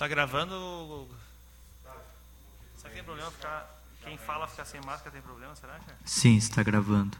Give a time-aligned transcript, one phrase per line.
[0.00, 1.06] Tá gravando.
[2.78, 3.68] Será que tem problema ficar.
[4.02, 5.98] Quem fala ficar sem máscara tem problema, será, cara?
[6.06, 7.18] Sim, está gravando.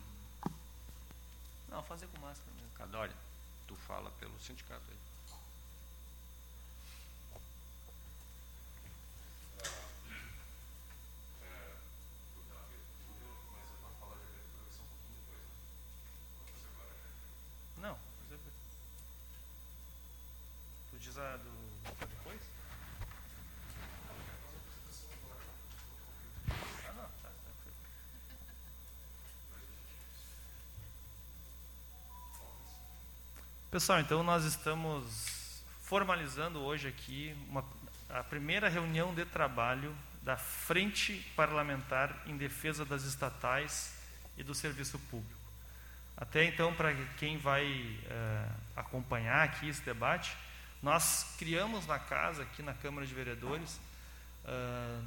[1.69, 2.71] Não, fazer com máscara mesmo.
[2.79, 3.15] Cadória,
[3.69, 4.97] tu fala pelo sindicato aí.
[17.79, 18.43] Não, mas é-
[20.91, 21.51] tu diz a do.
[21.99, 22.41] pra depois?
[26.89, 27.71] Ah, não, tá, tá.
[33.71, 37.65] Pessoal, então nós estamos formalizando hoje aqui uma,
[38.09, 43.95] a primeira reunião de trabalho da Frente Parlamentar em Defesa das Estatais
[44.37, 45.39] e do Serviço Público.
[46.17, 50.37] Até então, para quem vai eh, acompanhar aqui esse debate,
[50.83, 53.79] nós criamos na casa, aqui na Câmara de Vereadores,
[54.47, 55.01] ah,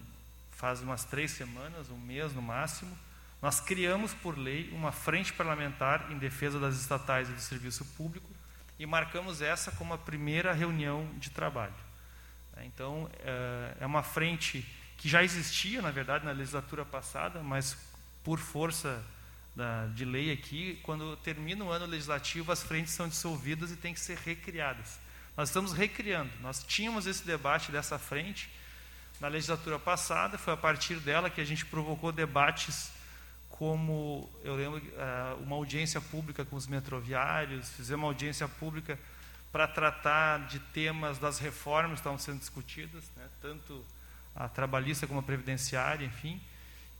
[0.51, 2.97] faz umas três semanas, um mês no máximo,
[3.41, 8.33] nós criamos por lei uma frente parlamentar em defesa das estatais e do serviço público
[8.79, 11.73] e marcamos essa como a primeira reunião de trabalho.
[12.65, 14.65] Então, eh, é uma frente
[14.97, 17.77] que já existia, na verdade, na legislatura passada, mas
[18.23, 19.03] por força
[19.55, 23.93] da, de lei aqui, quando termina o ano legislativo, as frentes são dissolvidas e têm
[23.93, 24.99] que ser recriadas.
[25.35, 26.31] Nós estamos recriando.
[26.41, 28.49] Nós tínhamos esse debate dessa frente
[29.19, 32.91] na legislatura passada, foi a partir dela que a gente provocou debates
[33.57, 38.97] como, eu lembro, eh, uma audiência pública com os metroviários, fizemos uma audiência pública
[39.51, 43.85] para tratar de temas das reformas que estavam sendo discutidas, né, tanto
[44.35, 46.41] a trabalhista como a previdenciária, enfim.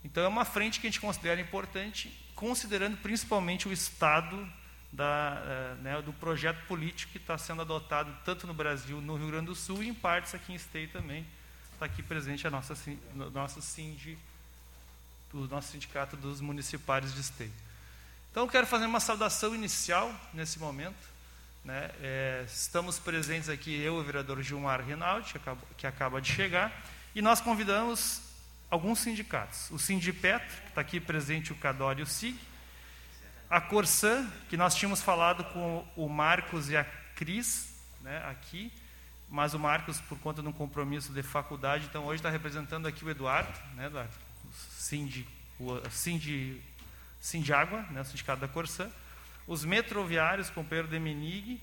[0.04, 4.48] Então é uma frente que a gente considera importante, considerando principalmente o estado
[4.92, 9.28] da, eh, né, do projeto político que está sendo adotado tanto no Brasil, no Rio
[9.32, 11.26] Grande do Sul e em partes aqui em Esteio também.
[11.74, 13.32] Está aqui presente a nossa sin- no-
[15.34, 17.52] nosso sindi, o nosso sindicato dos municipais de Esteio.
[18.32, 21.14] Então quero fazer uma saudação inicial nesse momento.
[21.64, 21.92] Né?
[22.02, 26.32] É, estamos presentes aqui eu e o vereador Gilmar Rinaldi, que acaba, que acaba de
[26.32, 26.72] chegar,
[27.16, 28.22] e nós convidamos
[28.70, 29.70] alguns sindicatos.
[29.72, 32.38] O Sindipetro, que está aqui presente o Cadore e o SIG,
[33.50, 36.84] a Corsã, que nós tínhamos falado com o Marcos e a
[37.16, 38.74] Cris né, aqui,
[39.30, 43.06] mas o Marcos, por conta de um compromisso de faculdade, então hoje está representando aqui
[43.06, 44.23] o Eduardo, né, Eduardo?
[45.60, 46.62] O o Sindi,
[47.20, 48.92] Sindiágua, né, o sindicato da Corsã.
[49.48, 51.62] Os metroviários, companheiro de Menig,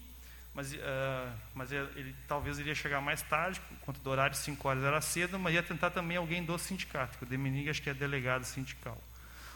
[0.55, 5.01] mas, ah, mas ele, talvez iria chegar mais tarde, conta do horário, 5 horas era
[5.01, 8.45] cedo, mas ia tentar também alguém do sindicato, que o Demenig acho que é delegado
[8.45, 9.01] sindical.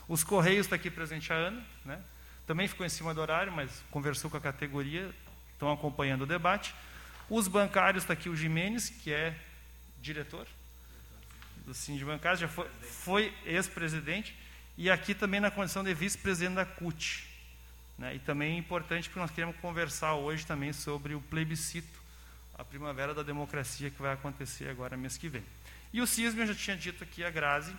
[0.07, 2.01] Os Correios está aqui presente a Ana, né?
[2.47, 5.11] também ficou em cima do horário, mas conversou com a categoria,
[5.53, 6.75] estão acompanhando o debate.
[7.29, 9.35] Os bancários está aqui o Jimenez, que é
[10.01, 10.47] diretor
[11.65, 14.37] do Sindicato Bancário, já foi, foi ex-presidente,
[14.77, 17.29] e aqui também na condição de vice-presidente da CUT.
[17.99, 18.17] Né?
[18.17, 22.03] E também é importante porque nós queremos conversar hoje também sobre o plebiscito,
[22.57, 25.45] a primavera da democracia que vai acontecer agora mês que vem.
[25.93, 27.75] E o CISM, eu já tinha dito aqui, a Grazi,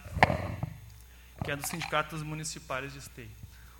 [1.43, 3.29] que é do Sindicato dos Municipais de Esteio.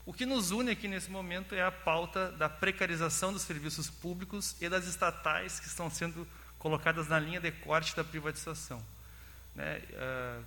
[0.06, 4.56] O que nos une aqui nesse momento é a pauta da precarização dos serviços públicos
[4.62, 6.28] e das estatais que estão sendo
[6.60, 8.84] colocadas na linha de corte da privatização.
[9.56, 9.82] Né?
[9.94, 10.40] Ah,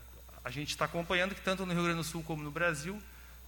[0.45, 3.03] a gente está acompanhando que tanto no Rio Grande do Sul como no Brasil,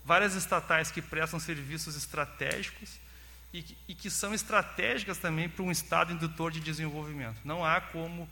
[0.04, 2.98] várias estatais que prestam serviços estratégicos
[3.52, 7.36] e que, e que são estratégicas também para um Estado indutor de desenvolvimento.
[7.44, 8.28] Não há como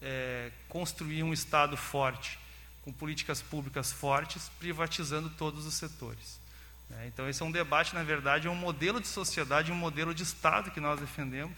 [0.00, 2.38] eh, construir um Estado forte,
[2.82, 6.40] com políticas públicas fortes, privatizando todos os setores.
[6.88, 7.06] né?
[7.06, 10.22] Então, esse é um debate, na verdade, é um modelo de sociedade, um modelo de
[10.22, 11.56] Estado que nós defendemos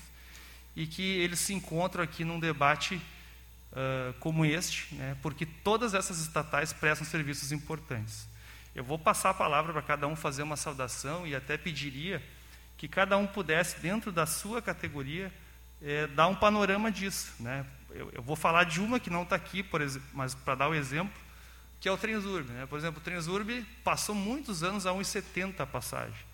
[0.77, 3.01] e que eles se encontram aqui num debate
[3.73, 8.29] ah, como este, né, porque todas essas estatais prestam serviços importantes.
[8.75, 12.23] Eu vou passar a palavra para cada um fazer uma saudação e até pediria
[12.77, 15.33] que cada um pudesse, dentro da sua categoria,
[16.15, 17.35] dar um panorama disso.
[17.41, 17.67] Né?
[17.91, 19.67] Eu, eu vou falar de uma que não está aqui,
[20.13, 21.13] mas para dar o exemplo,
[21.81, 22.49] que é o Transurb.
[22.49, 22.67] Né?
[22.67, 26.31] Por exemplo, o Transurb passou muitos anos a 1,70 a passagem.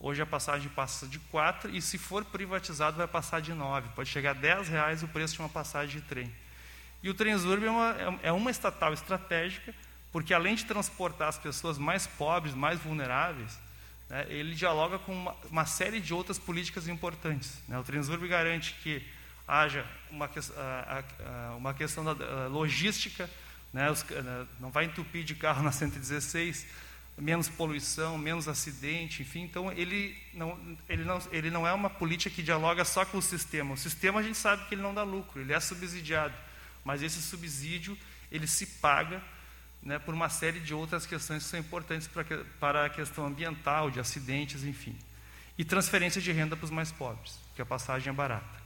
[0.00, 3.90] Hoje a passagem passa de 4 e se for privatizado vai passar de 9.
[3.94, 6.32] Pode chegar a 10 reais o preço de uma passagem de trem.
[7.04, 9.74] E o Transurb é uma, é uma estatal estratégica
[10.10, 13.58] porque além de transportar as pessoas mais pobres, mais vulneráveis,
[14.08, 17.60] né, ele dialoga com uma, uma, série de outras políticas importantes.
[17.68, 17.78] Né?
[17.78, 19.04] O Transurb garante que
[19.46, 20.30] haja uma,
[21.58, 23.28] uma questão da logística,
[23.70, 26.64] né, os, né, não vai entupir de carro na 116,
[27.18, 29.42] menos poluição, menos acidente, enfim.
[29.42, 30.56] Então, ele não,
[30.88, 33.74] ele, não, ele não é uma política que dialoga só com o sistema.
[33.74, 36.43] O sistema a gente sabe que ele não dá lucro, ele é subsidiado.
[36.84, 37.98] Mas esse subsídio,
[38.30, 39.22] ele se paga
[39.82, 42.24] né, por uma série de outras questões que são importantes para,
[42.60, 44.96] para a questão ambiental, de acidentes, enfim.
[45.56, 48.64] E transferência de renda para os mais pobres, que a passagem é barata.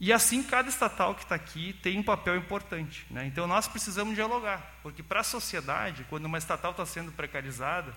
[0.00, 3.06] E assim, cada estatal que está aqui tem um papel importante.
[3.10, 3.26] Né?
[3.26, 7.94] Então, nós precisamos dialogar, porque para a sociedade, quando uma estatal está sendo precarizada,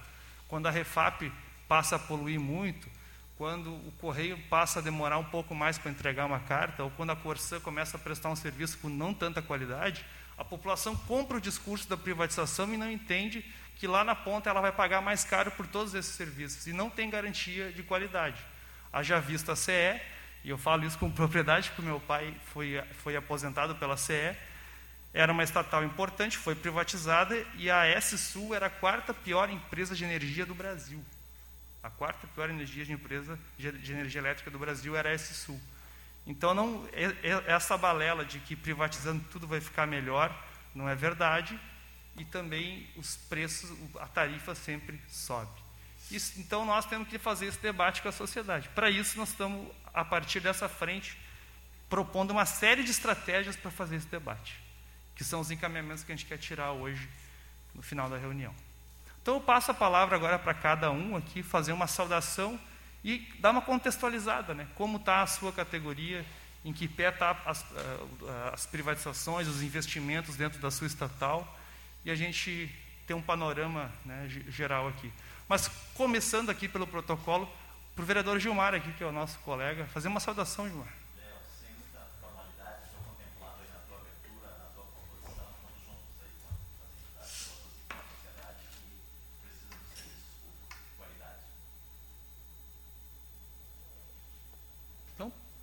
[0.47, 1.31] quando a Refap
[1.67, 2.87] passa a poluir muito,
[3.37, 7.11] quando o correio passa a demorar um pouco mais para entregar uma carta, ou quando
[7.11, 10.03] a Corsã começa a prestar um serviço com não tanta qualidade,
[10.35, 13.45] a população compra o discurso da privatização e não entende
[13.75, 16.89] que lá na ponta ela vai pagar mais caro por todos esses serviços e não
[16.89, 18.43] tem garantia de qualidade.
[18.91, 20.01] Haja vista a CE,
[20.43, 24.35] e eu falo isso com propriedade, porque meu pai foi, foi aposentado pela CE,
[25.13, 30.03] era uma estatal importante, foi privatizada e a S-Sul era a quarta pior empresa de
[30.03, 31.03] energia do Brasil.
[31.87, 35.57] A quarta pior energia de empresa de, energia elétrica do Brasil era a S-Sul.
[36.25, 36.85] Então, não,
[37.47, 40.37] essa balela de que privatizando tudo vai ficar melhor
[40.75, 41.57] não é verdade.
[42.17, 45.49] E também os preços, a tarifa sempre sobe.
[46.11, 48.67] Isso, então, nós temos que fazer esse debate com a sociedade.
[48.75, 51.17] Para isso, nós estamos, a partir dessa frente,
[51.89, 54.59] propondo uma série de estratégias para fazer esse debate,
[55.15, 57.07] que são os encaminhamentos que a gente quer tirar hoje,
[57.73, 58.53] no final da reunião.
[59.27, 62.57] Então, eu passo a palavra agora para cada um aqui, fazer uma saudação
[63.03, 64.65] e dar uma contextualizada, né?
[64.73, 66.25] Como está a sua categoria,
[66.63, 67.65] em que pé tá as,
[68.53, 71.59] as privatizações, os investimentos dentro da sua estatal,
[72.05, 72.73] e a gente
[73.05, 75.11] ter um panorama né, geral aqui.
[75.49, 77.49] Mas começando aqui pelo protocolo,
[77.97, 80.87] para o vereador Gilmar aqui, que é o nosso colega, fazer uma saudação, Gilmar.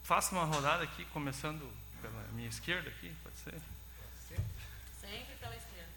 [0.04, 1.66] Faça uma rodada aqui, começando
[2.02, 3.54] pela minha esquerda aqui, pode ser?
[5.00, 5.90] Sempre pela esquerda.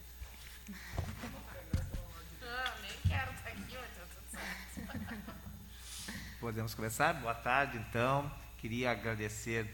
[2.41, 5.33] Não, nem quero estar aqui, mas tá tudo certo.
[6.39, 7.13] Podemos começar?
[7.15, 8.31] Boa tarde, então.
[8.59, 9.69] Queria agradecer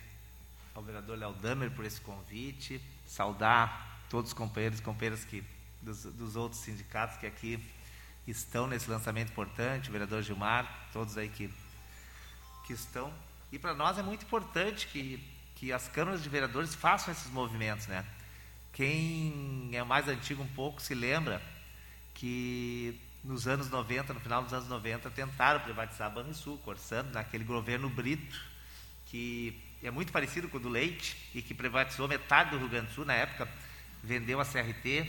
[0.74, 5.44] ao vereador Léo Damer por esse convite, saudar todos os companheiros e companheiras que,
[5.80, 7.64] dos, dos outros sindicatos que aqui
[8.28, 11.54] estão nesse lançamento importante, o vereador Gilmar, todos aí que,
[12.66, 13.14] que estão
[13.54, 17.86] e para nós é muito importante que, que as câmaras de vereadores façam esses movimentos,
[17.86, 18.04] né?
[18.74, 21.40] Quem é mais antigo um pouco se lembra
[22.16, 27.44] que nos anos 90, no final dos anos 90, tentaram privatizar a Banrisul, Corsando, naquele
[27.44, 28.36] governo Brito,
[29.06, 32.88] que é muito parecido com o do Leite e que privatizou metade do Rio Grande
[32.88, 33.48] do Sul na época,
[34.04, 35.08] vendeu a CRT,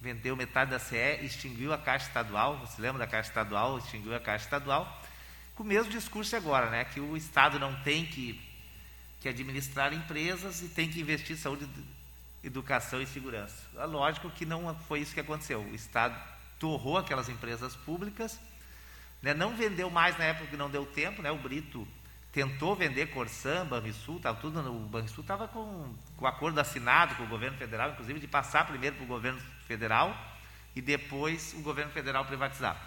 [0.00, 4.20] vendeu metade da CE, extinguiu a Caixa Estadual, você lembra da Caixa Estadual, extinguiu a
[4.20, 5.01] Caixa Estadual,
[5.54, 6.84] com o mesmo discurso agora, né?
[6.84, 8.40] que o Estado não tem que,
[9.20, 11.68] que administrar empresas e tem que investir em saúde,
[12.42, 13.66] educação e segurança.
[13.76, 15.60] É lógico que não foi isso que aconteceu.
[15.60, 16.18] O Estado
[16.58, 18.40] torrou aquelas empresas públicas,
[19.20, 19.34] né?
[19.34, 21.30] não vendeu mais na época que não deu tempo, né?
[21.30, 21.86] o Brito
[22.32, 27.24] tentou vender Corsã, Banrisul, tava tudo, o Banrisul estava com, com o acordo assinado com
[27.24, 30.16] o governo federal, inclusive de passar primeiro para o governo federal
[30.74, 32.80] e depois o governo federal privatizar.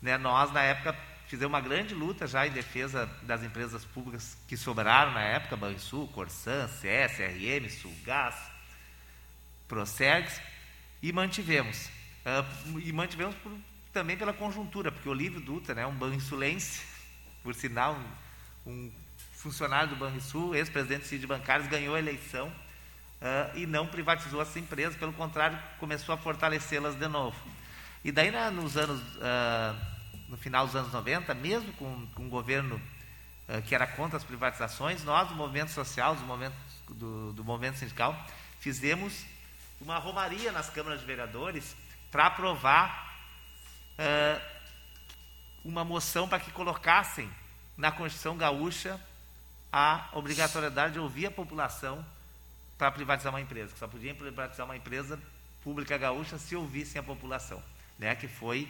[0.00, 0.18] Né?
[0.18, 0.96] Nós, na época,
[1.30, 6.08] fizemos uma grande luta já em defesa das empresas públicas que sobraram na época, Banrisul,
[6.08, 8.34] Corsan, CS, RM, Sulgás,
[9.68, 10.40] Procergs,
[11.00, 11.88] e mantivemos.
[12.26, 13.56] Uh, e mantivemos por,
[13.92, 16.82] também pela conjuntura, porque o Olívio Dutra, né, um banrisulense,
[17.44, 17.96] por sinal,
[18.66, 18.92] um, um
[19.32, 24.56] funcionário do Banrisul, ex-presidente do CID Bancários, ganhou a eleição uh, e não privatizou essas
[24.56, 27.36] empresas, pelo contrário, começou a fortalecê-las de novo.
[28.02, 29.00] E daí, nos anos...
[29.00, 29.89] Uh,
[30.30, 32.80] no final dos anos 90, mesmo com, com um governo
[33.48, 36.54] uh, que era contra as privatizações, nós, do movimento social, do movimento,
[36.88, 38.16] do, do movimento sindical,
[38.60, 39.26] fizemos
[39.80, 41.76] uma romaria nas câmaras de vereadores
[42.12, 43.18] para aprovar
[43.98, 44.40] uh,
[45.64, 47.28] uma moção para que colocassem
[47.76, 49.00] na Constituição Gaúcha
[49.72, 52.04] a obrigatoriedade de ouvir a população
[52.78, 55.18] para privatizar uma empresa, que só podia privatizar uma empresa
[55.62, 57.62] pública gaúcha se ouvissem a população,
[57.98, 58.68] né, que foi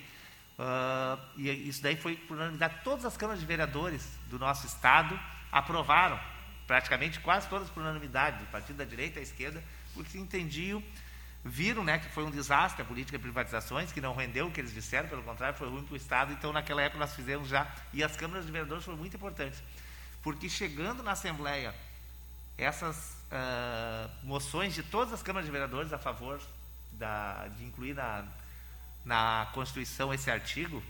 [0.60, 2.80] Uh, e isso daí foi por unanimidade.
[2.84, 5.18] Todas as câmaras de vereadores do nosso estado
[5.50, 6.20] aprovaram,
[6.66, 9.64] praticamente quase todas por unanimidade, do partido da direita à esquerda,
[9.94, 10.82] porque entendiam
[11.42, 14.60] viram né, que foi um desastre a política de privatizações, que não rendeu o que
[14.60, 16.34] eles disseram, pelo contrário, foi ruim para o Estado.
[16.34, 17.66] Então, naquela época, nós fizemos já.
[17.94, 19.62] E as câmaras de vereadores foram muito importantes,
[20.22, 21.74] porque chegando na Assembleia,
[22.58, 26.38] essas ah, moções de todas as câmaras de vereadores a favor
[26.92, 28.26] da, de incluir na,
[29.04, 30.82] na Constituição esse artigo,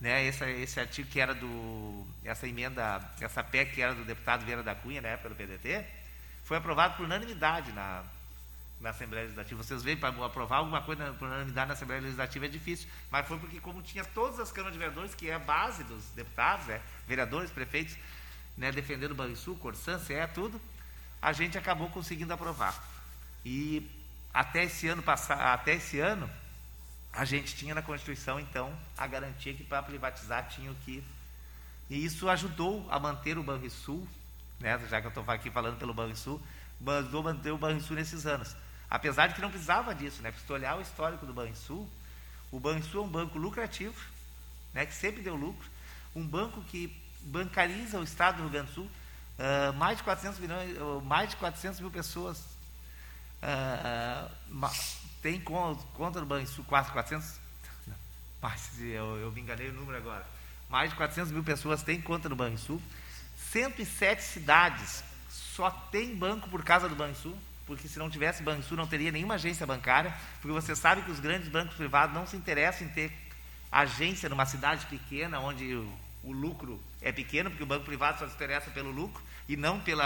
[0.00, 2.06] né, esse, esse artigo que era do.
[2.24, 5.84] essa emenda, essa PEC que era do deputado Vieira da Cunha, na época do PDT,
[6.44, 8.04] foi aprovado por unanimidade na,
[8.80, 9.62] na Assembleia Legislativa.
[9.62, 13.38] Vocês veem, para aprovar alguma coisa por unanimidade na Assembleia Legislativa é difícil, mas foi
[13.38, 16.80] porque, como tinha todas as câmaras de vereadores, que é a base dos deputados, né,
[17.06, 17.96] vereadores, prefeitos,
[18.56, 20.60] né, defendendo o Banrisul, Corsã, CE, tudo,
[21.20, 22.74] a gente acabou conseguindo aprovar.
[23.44, 23.90] E
[24.32, 26.28] até esse ano até esse ano,
[27.16, 31.02] a gente tinha na Constituição, então, a garantia que para privatizar tinha que.
[31.88, 34.06] E isso ajudou a manter o Banrisul,
[34.60, 36.40] né, já que eu estou aqui falando pelo Banrisul,
[36.86, 38.54] a manter o Banrisul nesses anos.
[38.90, 40.32] Apesar de que não precisava disso, né?
[40.46, 41.88] Se olhar o histórico do Banrisul,
[42.52, 43.96] o Banrisul é um banco lucrativo,
[44.74, 45.68] né, que sempre deu lucro,
[46.14, 48.90] um banco que bancariza o Estado do Rio Grande do Sul,
[49.38, 52.38] uh, mais de 400 milhões, uh, mais de 400 mil pessoas
[53.42, 54.30] uh,
[55.22, 57.34] tem conta do Banrisul, quase 400,
[57.86, 57.96] não,
[58.40, 60.26] mais, eu, eu me enganei o número agora,
[60.68, 62.80] mais de 400 mil pessoas têm conta no Banrisul,
[63.52, 68.86] 107 cidades só tem banco por causa do Banrisul, porque se não tivesse Banrisul não
[68.86, 72.86] teria nenhuma agência bancária, porque você sabe que os grandes bancos privados não se interessam
[72.86, 73.12] em ter
[73.70, 75.92] agência numa cidade pequena, onde o,
[76.22, 79.80] o lucro é pequeno, porque o banco privado só se interessa pelo lucro e não
[79.80, 80.02] pelo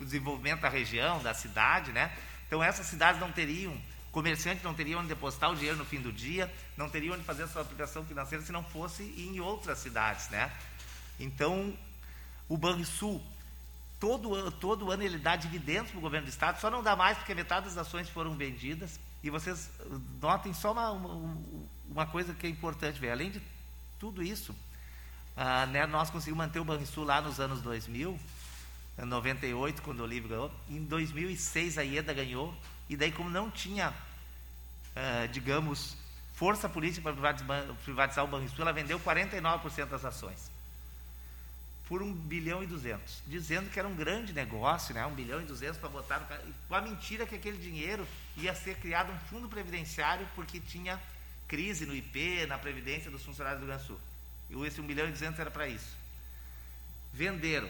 [0.00, 2.12] desenvolvimento da região, da cidade, né?
[2.46, 3.76] Então essas cidades não teriam
[4.12, 7.44] comerciante não teria onde depositar o dinheiro no fim do dia, não teria onde fazer
[7.44, 10.52] a sua aplicação financeira se não fosse em outras cidades, né?
[11.18, 11.76] Então,
[12.48, 13.22] o Banrisul,
[13.98, 17.16] todo, todo ano ele dá dividendos para o governo do Estado, só não dá mais
[17.16, 19.00] porque metade das ações foram vendidas.
[19.22, 19.70] E vocês
[20.20, 21.38] notem só uma, uma,
[21.88, 23.12] uma coisa que é importante ver.
[23.12, 23.40] Além de
[23.98, 24.54] tudo isso,
[25.36, 28.18] ah, né, nós conseguimos manter o Banrisul lá nos anos 2000,
[28.98, 30.52] 98, quando o Olívio ganhou.
[30.68, 32.54] Em 2006, a IEDA ganhou.
[32.88, 35.96] E daí, como não tinha, uh, digamos,
[36.34, 40.50] força política para privatizar o Banrisul, ela vendeu 49% das ações.
[41.88, 43.22] Por 1 bilhão e 200.
[43.26, 45.04] Dizendo que era um grande negócio, né?
[45.04, 46.26] 1 bilhão e 200 para botar no...
[46.68, 50.98] Com a mentira que aquele dinheiro ia ser criado um fundo previdenciário porque tinha
[51.46, 54.00] crise no IP, na previdência dos funcionários do Sul.
[54.48, 55.96] E esse 1 bilhão e 200 era para isso.
[57.12, 57.68] Venderam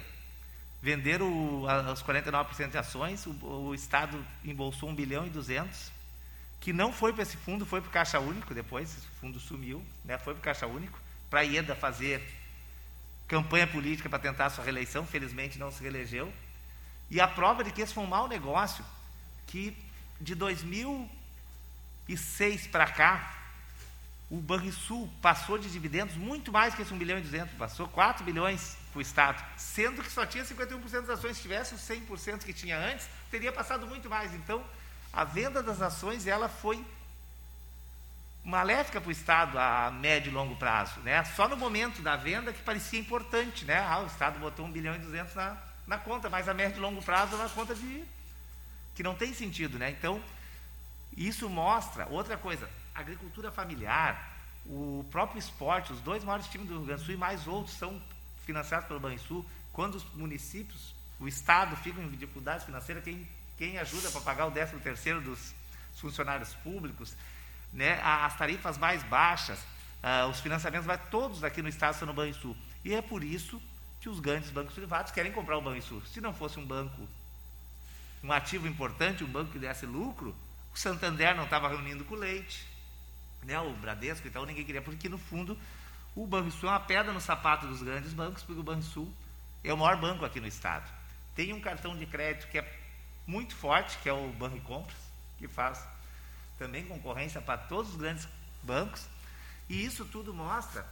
[0.83, 1.63] venderam
[1.93, 5.93] os 49% de ações, o, o, Estado embolsou 1 bilhão e 200,
[6.61, 9.81] que não foi para esse fundo, foi para o Caixa Único depois, esse fundo sumiu,
[10.05, 10.99] né, foi para o Caixa Único,
[11.31, 12.21] para a IEDA fazer
[13.29, 16.35] campanha política para tentar a sua reeleição, felizmente não se reelegeu.
[17.09, 18.85] E a prova de que esse foi um mau negócio,
[19.47, 19.77] que
[20.21, 23.39] de 2006 para cá,
[24.29, 28.25] o Banrisul passou de dividendos muito mais que esse 1 bilhão e 200, passou 4
[28.25, 32.45] bilhões para o Estado, sendo que só tinha 51% das ações, se tivesse os 100%
[32.45, 34.35] que tinha antes, teria passado muito mais.
[34.35, 34.63] Então,
[35.13, 36.85] a venda das ações ela foi
[38.45, 41.01] maléfica para o Estado a médio e longo prazo.
[41.01, 41.25] Né?
[41.25, 43.65] Só no momento da venda que parecia importante.
[43.65, 43.79] Né?
[43.79, 45.57] Ah, o Estado botou 1 bilhão e 200 na,
[45.87, 48.05] na conta, mas a médio e longo prazo é uma conta de
[48.95, 49.79] que não tem sentido.
[49.79, 49.91] Né?
[49.91, 50.23] Então,
[51.17, 54.33] isso mostra, outra coisa, agricultura familiar,
[54.67, 57.77] o próprio esporte, os dois maiores times do Rio Grande do Sul e mais outros
[57.77, 58.01] são
[58.45, 64.11] financiados pelo Banrisul, quando os municípios, o Estado ficam em dificuldades financeiras, quem, quem ajuda
[64.11, 65.55] para pagar o 13 terceiro dos
[65.95, 67.15] funcionários públicos,
[67.73, 69.59] né, as tarifas mais baixas,
[70.03, 72.57] uh, os financiamentos vai todos aqui no Estado são no Banrisul.
[72.85, 73.61] E é por isso
[74.01, 76.03] que os grandes bancos privados querem comprar o Banrisul.
[76.07, 77.09] Se não fosse um banco,
[78.23, 80.35] um ativo importante, um banco que desse lucro,
[80.75, 82.67] o Santander não estava reunindo com o Leite,
[83.45, 85.59] né, o Bradesco e tal, ninguém queria, porque no fundo
[86.15, 89.13] o Banrisul é uma pedra no sapato dos grandes bancos, porque o Banrisul
[89.65, 90.91] é o maior banco aqui no estado.
[91.35, 92.79] Tem um cartão de crédito que é
[93.27, 94.97] muito forte, que é o Banco Compras,
[95.39, 95.83] que faz
[96.59, 98.29] também concorrência para todos os grandes
[98.63, 99.07] bancos.
[99.69, 100.87] E isso tudo mostra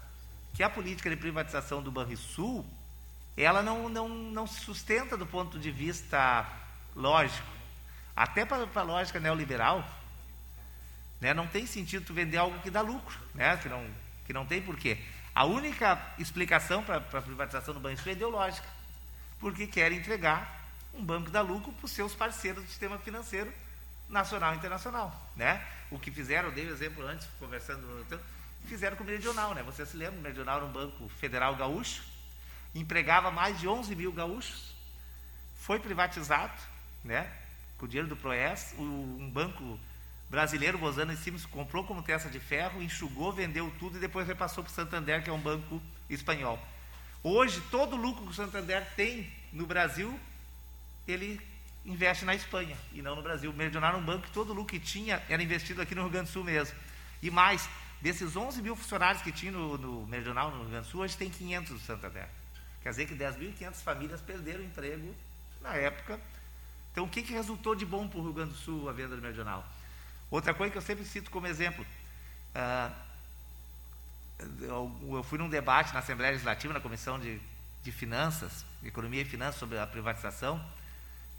[0.55, 2.67] que a política de privatização do Banrisul,
[3.37, 6.47] ela não, não, não se sustenta do ponto de vista
[6.97, 7.47] lógico.
[8.17, 9.87] Até para, para a lógica neoliberal,
[11.21, 13.87] né, não tem sentido tu vender algo que dá lucro, né, que não
[14.30, 14.96] que não tem porquê.
[15.34, 18.68] A única explicação para a privatização do Banco é ideológica,
[19.40, 23.52] porque quer entregar um banco da lucro para os seus parceiros do sistema financeiro
[24.08, 25.30] nacional e internacional.
[25.34, 25.60] Né?
[25.90, 28.06] O que fizeram, eu dei o um exemplo antes, conversando,
[28.66, 29.52] fizeram com o Meridional.
[29.52, 29.64] Né?
[29.64, 32.04] Você se lembra, o Meridional era um banco federal gaúcho,
[32.72, 34.72] empregava mais de 11 mil gaúchos,
[35.56, 36.54] foi privatizado,
[37.02, 37.28] né?
[37.78, 39.76] com o dinheiro do Proes, um banco
[40.30, 44.62] brasileiro, Bozano e Sims, comprou como testa de ferro, enxugou, vendeu tudo e depois repassou
[44.62, 46.58] para o Santander, que é um banco espanhol.
[47.22, 50.18] Hoje, todo o lucro que o Santander tem no Brasil,
[51.06, 51.40] ele
[51.84, 53.52] investe na Espanha e não no Brasil.
[53.52, 56.10] Meridional era um banco que todo o lucro que tinha era investido aqui no Rio
[56.10, 56.76] Grande do Sul mesmo.
[57.20, 57.68] E mais,
[58.00, 61.16] desses 11 mil funcionários que tinha no, no Meridional, no Rio Grande do Sul, hoje
[61.16, 62.28] tem 500 do Santander.
[62.82, 65.14] Quer dizer que 10.500 famílias perderam emprego
[65.60, 66.18] na época.
[66.92, 69.16] Então, o que, que resultou de bom para o Rio Grande do Sul a venda
[69.16, 69.66] do Meridional?
[70.30, 71.84] Outra coisa que eu sempre cito como exemplo.
[72.54, 72.92] Ah,
[74.62, 77.40] eu fui num debate na Assembleia Legislativa, na Comissão de,
[77.82, 80.64] de Finanças, Economia e Finanças, sobre a privatização.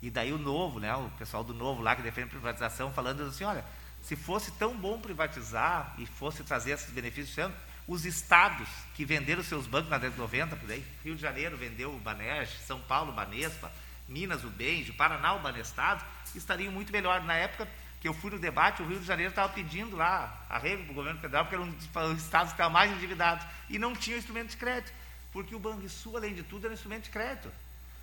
[0.02, 3.24] E daí o Novo, né, o pessoal do Novo lá que defende a privatização, falando
[3.24, 3.64] assim, olha,
[4.02, 7.52] se fosse tão bom privatizar e fosse trazer esses benefícios,
[7.88, 11.56] os estados que venderam seus bancos na década de 90, por aí, Rio de Janeiro
[11.56, 13.72] vendeu o Banesp, São Paulo o Banespa,
[14.08, 16.04] Minas o Benjo, Paraná o Banestado,
[16.36, 17.22] estariam muito melhor.
[17.24, 17.68] Na época
[18.02, 20.96] que eu fui no debate, o Rio de Janeiro estava pedindo lá arrego para o
[20.96, 24.50] governo federal, porque era um dos estados que estava mais endividado, e não tinha instrumento
[24.50, 24.92] de crédito,
[25.32, 27.52] porque o Banrisul, além de tudo, era um instrumento de crédito.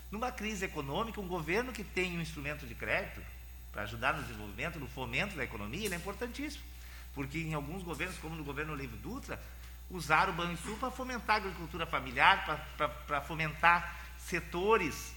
[0.09, 3.21] Numa crise econômica, um governo que tem um instrumento de crédito
[3.73, 6.63] para ajudar no desenvolvimento, no fomento da economia, é importantíssimo.
[7.13, 9.43] Porque em alguns governos, como no governo Livre Dutra,
[9.91, 12.63] usaram o Banrisul para fomentar a agricultura familiar,
[13.07, 15.13] para fomentar setores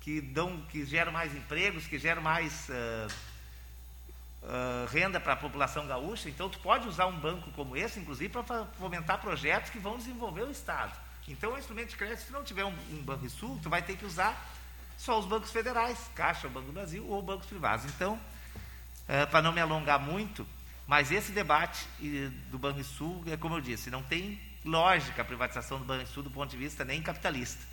[0.00, 3.29] que dão, que geram mais empregos, que geram mais uh,
[4.42, 6.28] uh, renda para a população gaúcha.
[6.28, 10.42] Então, tu pode usar um banco como esse, inclusive, para fomentar projetos que vão desenvolver
[10.42, 10.92] o Estado.
[11.28, 13.96] Então, o instrumento de crédito, se não tiver um, um Banco Sul, tu vai ter
[13.96, 14.36] que usar
[14.98, 17.84] só os bancos federais, Caixa, Banco do Brasil ou bancos privados.
[17.86, 20.46] Então, uh, para não me alongar muito,
[20.86, 21.86] mas esse debate
[22.50, 26.50] do Banrisul, é como eu disse, não tem lógica a privatização do Banrisul do ponto
[26.50, 27.64] de vista nem capitalista,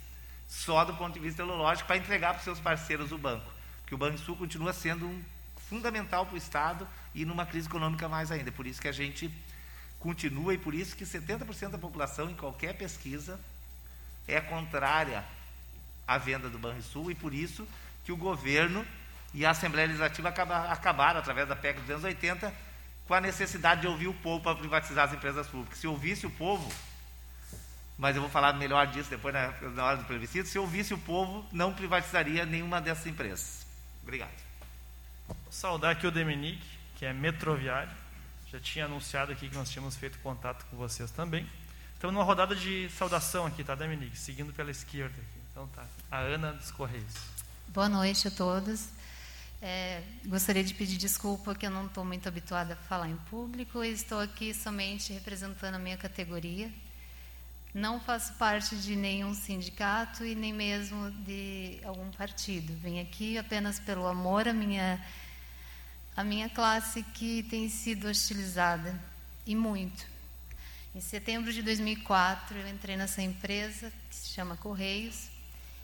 [0.48, 3.52] só do ponto de vista lógico para entregar para os seus parceiros o banco,
[3.88, 5.24] que o Banrisul continua sendo um
[5.70, 8.52] fundamental para o Estado e numa crise econômica mais ainda.
[8.52, 9.32] Por isso que a gente
[10.00, 13.40] continua e por isso que 70% da população em qualquer pesquisa
[14.28, 15.24] é contrária
[16.08, 17.68] à venda do Banrisul e por isso
[18.06, 18.86] que o governo
[19.34, 22.54] e a Assembleia Legislativa acabaram, através da PEC 280,
[23.08, 25.78] com a necessidade de ouvir o povo para privatizar as empresas públicas.
[25.78, 26.72] Se ouvisse o povo,
[27.98, 30.98] mas eu vou falar melhor disso depois na, na hora do plebiscito, se ouvisse o
[30.98, 33.66] povo, não privatizaria nenhuma dessas empresas.
[34.04, 34.47] Obrigado.
[35.28, 37.92] Vou saudar aqui o Demenique, que é metroviário.
[38.52, 41.48] Já tinha anunciado aqui que nós tínhamos feito contato com vocês também.
[41.94, 44.18] Estamos numa rodada de saudação aqui, tá, Demenique?
[44.18, 45.40] Seguindo pela esquerda aqui.
[45.52, 45.86] Então tá.
[46.10, 47.14] A Ana dos Correios.
[47.68, 48.90] Boa noite a todos.
[49.62, 53.84] É, gostaria de pedir desculpa que eu não estou muito habituada a falar em público
[53.84, 56.72] e estou aqui somente representando a minha categoria.
[57.78, 62.76] Não faço parte de nenhum sindicato e nem mesmo de algum partido.
[62.82, 65.00] Venho aqui apenas pelo amor à minha,
[66.16, 69.00] à minha classe que tem sido hostilizada
[69.46, 70.08] e muito.
[70.96, 75.30] Em setembro de 2004, eu entrei nessa empresa que se chama Correios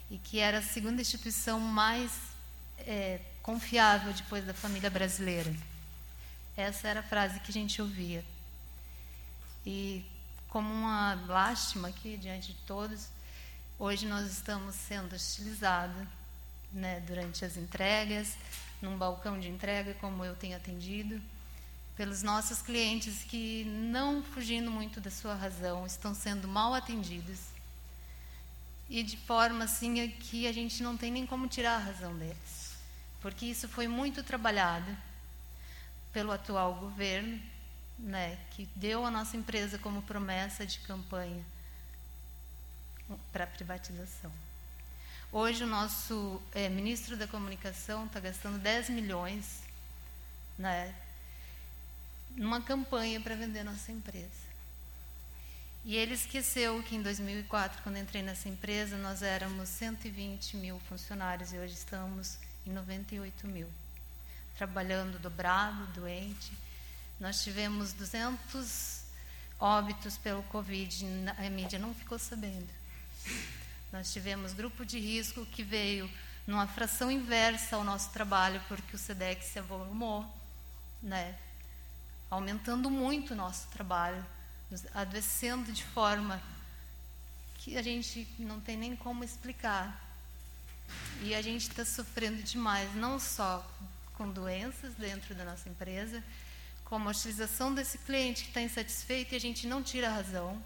[0.09, 2.11] e que era a segunda instituição mais
[2.79, 5.55] é, confiável depois da família brasileira.
[6.57, 8.25] Essa era a frase que a gente ouvia.
[9.63, 10.03] E
[10.53, 13.09] como uma lástima aqui diante de todos,
[13.77, 16.07] hoje nós estamos sendo hostilizados
[16.71, 18.37] né, durante as entregas,
[18.81, 21.21] num balcão de entrega, como eu tenho atendido,
[21.97, 27.39] pelos nossos clientes que, não fugindo muito da sua razão, estão sendo mal atendidos.
[28.89, 32.63] E de forma assim que a gente não tem nem como tirar a razão deles
[33.23, 34.95] porque isso foi muito trabalhado
[36.11, 37.39] pelo atual governo,
[37.97, 41.43] né, que deu à nossa empresa como promessa de campanha
[43.31, 44.31] para privatização.
[45.31, 49.61] Hoje o nosso é, ministro da Comunicação está gastando 10 milhões
[50.57, 50.93] né,
[52.35, 54.53] numa campanha para vender nossa empresa.
[55.85, 61.51] E ele esqueceu que em 2004, quando entrei nessa empresa, nós éramos 120 mil funcionários
[61.51, 63.67] e hoje estamos em 98 mil.
[64.55, 66.53] Trabalhando dobrado, doente.
[67.19, 69.03] Nós tivemos 200
[69.59, 71.05] óbitos pelo Covid,
[71.37, 72.69] a mídia não ficou sabendo.
[73.91, 76.09] Nós tivemos grupo de risco que veio
[76.45, 80.25] numa fração inversa ao nosso trabalho, porque o SEDEX se avolumou,
[81.01, 81.37] né?
[82.33, 84.25] aumentando muito o nosso trabalho,
[84.93, 86.41] adoecendo de forma
[87.59, 90.01] que a gente não tem nem como explicar.
[91.21, 93.65] E a gente está sofrendo demais, não só
[94.15, 96.23] com doenças dentro da nossa empresa,
[96.85, 100.61] como a utilização desse cliente que está insatisfeito e a gente não tira a razão,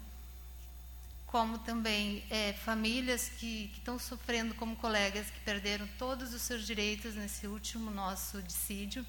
[1.26, 7.14] como também é, famílias que, estão sofrendo, como colegas que perderam todos os seus direitos
[7.14, 9.04] nesse último nosso dissídio,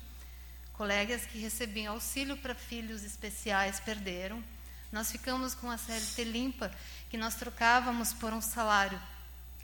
[0.80, 4.42] Colegas que recebiam auxílio para filhos especiais perderam.
[4.94, 6.72] Nós ficamos com a CLT limpa,
[7.10, 8.98] que nós trocávamos por um salário,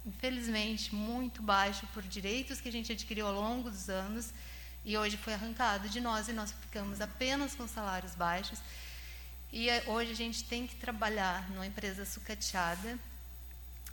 [0.05, 4.33] infelizmente, muito baixo, por direitos que a gente adquiriu ao longo dos anos,
[4.85, 8.59] e hoje foi arrancado de nós e nós ficamos apenas com salários baixos.
[9.51, 12.99] E eh, hoje a gente tem que trabalhar numa empresa sucateada,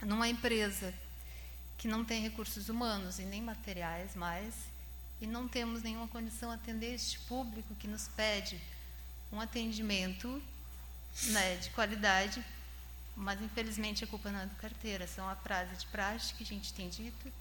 [0.02, 0.92] numa empresa
[1.78, 4.54] que não tem recursos humanos e nem materiais mais,
[5.18, 8.60] e não temos nenhuma condição de atender este público que nos pede
[9.32, 10.42] um atendimento
[11.28, 12.44] né, de qualidade,
[13.16, 16.46] mas infelizmente a culpa não é do carteira, são a frase de praxe que a
[16.46, 17.32] gente tem dito.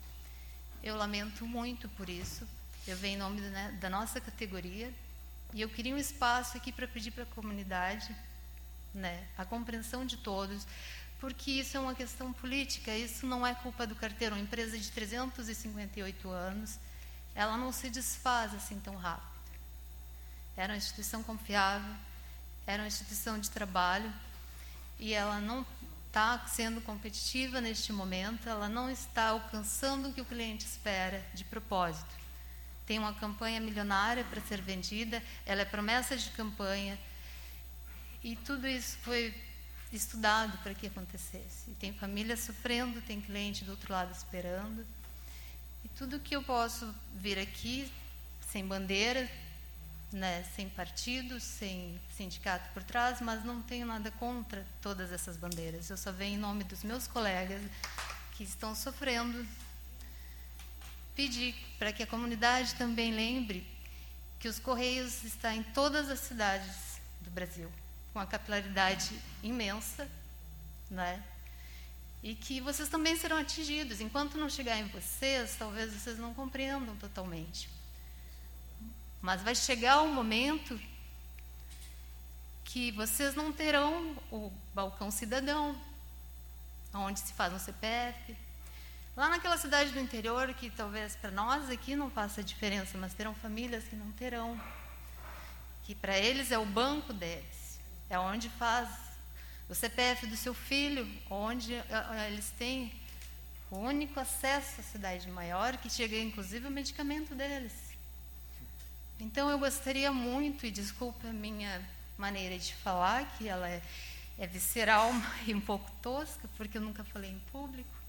[0.82, 2.48] Eu lamento muito por isso.
[2.88, 4.92] Eu venho em nome né, da nossa categoria
[5.54, 8.16] e eu queria um espaço aqui para pedir para a comunidade
[8.94, 10.66] né, a compreensão de todos,
[11.20, 14.36] porque isso é uma questão política, isso não é culpa do carteiro.
[14.36, 16.80] Uma empresa de 358 anos
[17.36, 19.30] ela não se desfaz assim tão rápido.
[20.58, 21.94] Era uma instituição confiável,
[22.68, 24.12] era uma instituição de trabalho
[25.00, 25.66] e ela não
[26.08, 31.46] está sendo competitiva neste momento, ela não está alcançando o que o cliente espera de
[31.46, 32.21] propósito.
[32.92, 37.00] Tem uma campanha milionária para ser vendida, ela é promessa de campanha
[38.22, 39.34] e tudo isso foi
[39.94, 41.72] estudado para que acontecesse.
[41.72, 44.86] E tem família sofrendo, tem cliente do outro lado esperando.
[45.86, 47.90] E tudo que eu posso vir aqui,
[48.52, 49.32] sem bandeira,
[50.12, 55.90] né, sem partido, sem sindicato por trás, mas não tenho nada contra todas essas bandeiras.
[55.90, 57.62] Eu só venho em nome dos meus colegas
[58.34, 59.48] que estão sofrendo
[61.22, 63.64] pedir para que a comunidade também lembre
[64.40, 67.72] que os Correios está em todas as cidades do Brasil,
[68.12, 69.12] com a capilaridade
[69.44, 70.10] imensa,
[70.90, 71.24] né?
[72.24, 74.02] e que vocês também serão atingidos.
[74.02, 77.70] Enquanto não chegar em vocês, talvez vocês não compreendam totalmente.
[79.22, 80.80] Mas vai chegar um momento
[82.64, 85.80] que vocês não terão o balcão cidadão,
[86.92, 88.36] onde se faz um CPF.
[89.22, 93.36] Lá naquela cidade do interior, que talvez para nós aqui não faça diferença, mas terão
[93.36, 94.60] famílias que não terão.
[95.84, 97.80] Que para eles é o banco deles,
[98.10, 98.90] é onde faz
[99.70, 101.72] o CPF do seu filho, onde
[102.26, 102.92] eles têm
[103.70, 107.74] o único acesso à cidade maior, que chega inclusive o medicamento deles.
[109.20, 111.80] Então eu gostaria muito, e desculpa a minha
[112.18, 113.84] maneira de falar, que ela é,
[114.40, 115.12] é visceral
[115.46, 118.01] e um pouco tosca, porque eu nunca falei em público,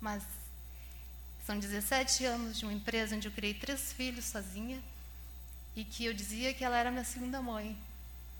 [0.00, 0.22] mas
[1.44, 4.82] são 17 anos de uma empresa onde eu criei três filhos sozinha
[5.74, 7.78] e que eu dizia que ela era minha segunda mãe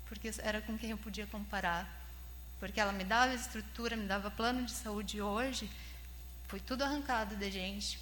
[0.06, 1.88] porque era com quem eu podia comparar.
[2.58, 5.18] Porque ela me dava estrutura, me dava plano de saúde.
[5.18, 5.70] E hoje,
[6.48, 7.98] foi tudo arrancado da gente.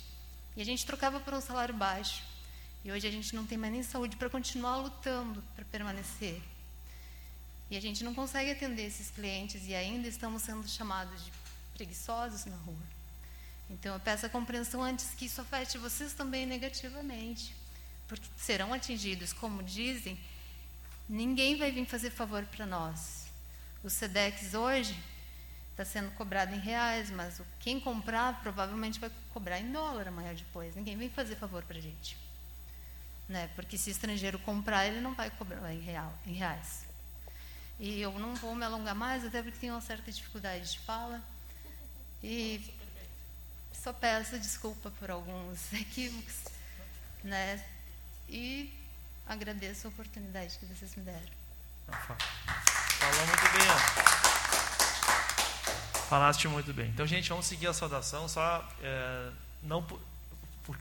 [0.56, 2.22] E a gente trocava por um salário baixo.
[2.84, 6.40] E hoje a gente não tem mais nem saúde para continuar lutando para permanecer.
[7.70, 11.32] E a gente não consegue atender esses clientes e ainda estamos sendo chamados de
[11.72, 12.93] preguiçosos na rua.
[13.70, 17.54] Então eu peço a compreensão antes que isso afete vocês também negativamente,
[18.06, 20.18] porque serão atingidos, como dizem,
[21.08, 23.26] Ninguém vai vir fazer favor para nós.
[23.82, 24.98] O SEDEX hoje
[25.70, 30.74] está sendo cobrado em reais, mas quem comprar provavelmente vai cobrar em dólar amanhã depois.
[30.74, 32.16] Ninguém vem fazer favor para a gente.
[33.28, 33.50] Né?
[33.54, 36.86] Porque se estrangeiro comprar, ele não vai cobrar em, real, em reais.
[37.78, 41.22] E eu não vou me alongar mais, até porque tenho uma certa dificuldade de fala.
[42.22, 42.73] E
[43.84, 46.44] só peço desculpa por alguns equívocos.
[47.22, 47.62] Né?
[48.28, 48.72] E
[49.26, 51.20] agradeço a oportunidade que vocês me deram.
[51.86, 53.68] Falou muito bem.
[56.08, 56.88] Falaste muito bem.
[56.88, 58.26] Então, gente, vamos seguir a saudação.
[58.26, 59.30] Só é,
[59.62, 59.86] não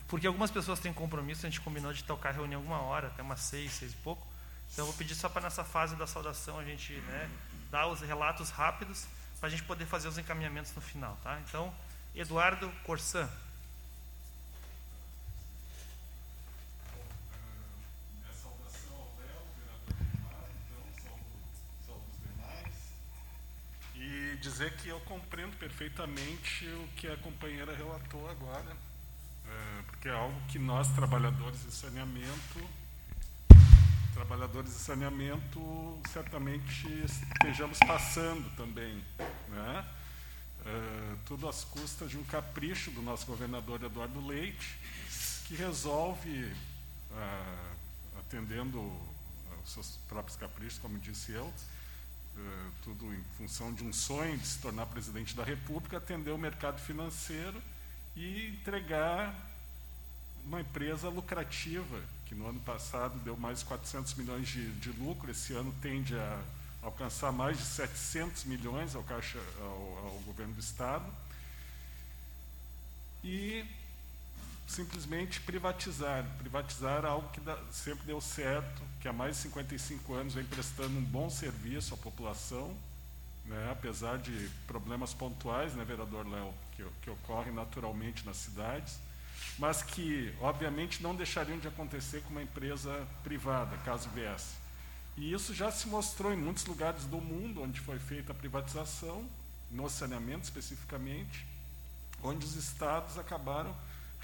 [0.08, 1.46] porque algumas pessoas têm compromisso.
[1.46, 4.26] A gente combinou de tocar reunião alguma hora, até umas seis, seis e pouco.
[4.72, 7.30] Então, eu vou pedir só para nessa fase da saudação a gente né,
[7.70, 9.06] dar os relatos rápidos
[9.40, 11.38] para a gente poder fazer os encaminhamentos no final, tá?
[11.46, 11.74] Então,
[12.16, 13.30] Eduardo Corsan.
[24.44, 28.76] dizer que eu compreendo perfeitamente o que a companheira relatou agora,
[29.48, 32.70] é, porque é algo que nós, trabalhadores de saneamento,
[34.14, 39.04] trabalhadores de saneamento, certamente estejamos passando também.
[39.48, 39.86] Né?
[40.66, 44.78] É, tudo às custas de um capricho do nosso governador Eduardo Leite,
[45.46, 46.52] que resolve,
[47.12, 47.74] é,
[48.20, 48.80] atendendo
[49.58, 51.54] aos seus próprios caprichos, como disse eu,
[52.36, 56.38] eh, tudo em função de um sonho de se tornar presidente da República, atender o
[56.38, 57.62] mercado financeiro
[58.16, 59.36] e entregar
[60.44, 65.54] uma empresa lucrativa que no ano passado deu mais 400 milhões de, de lucro, esse
[65.54, 66.42] ano tende a
[66.84, 71.06] alcançar mais de 700 milhões ao, caixa, ao, ao governo do Estado.
[73.24, 73.66] E
[74.68, 76.26] simplesmente privatizar.
[76.40, 80.98] Privatizar algo que dá, sempre deu certo, que há mais de 55 anos vem prestando
[80.98, 82.76] um bom serviço à população,
[83.46, 88.98] né, apesar de problemas pontuais, né, vereador Léo, que, que ocorrem naturalmente nas cidades,
[89.60, 94.63] mas que, obviamente, não deixariam de acontecer com uma empresa privada, caso viesse.
[95.16, 99.28] E isso já se mostrou em muitos lugares do mundo onde foi feita a privatização,
[99.70, 101.46] no saneamento especificamente,
[102.22, 103.76] onde os estados acabaram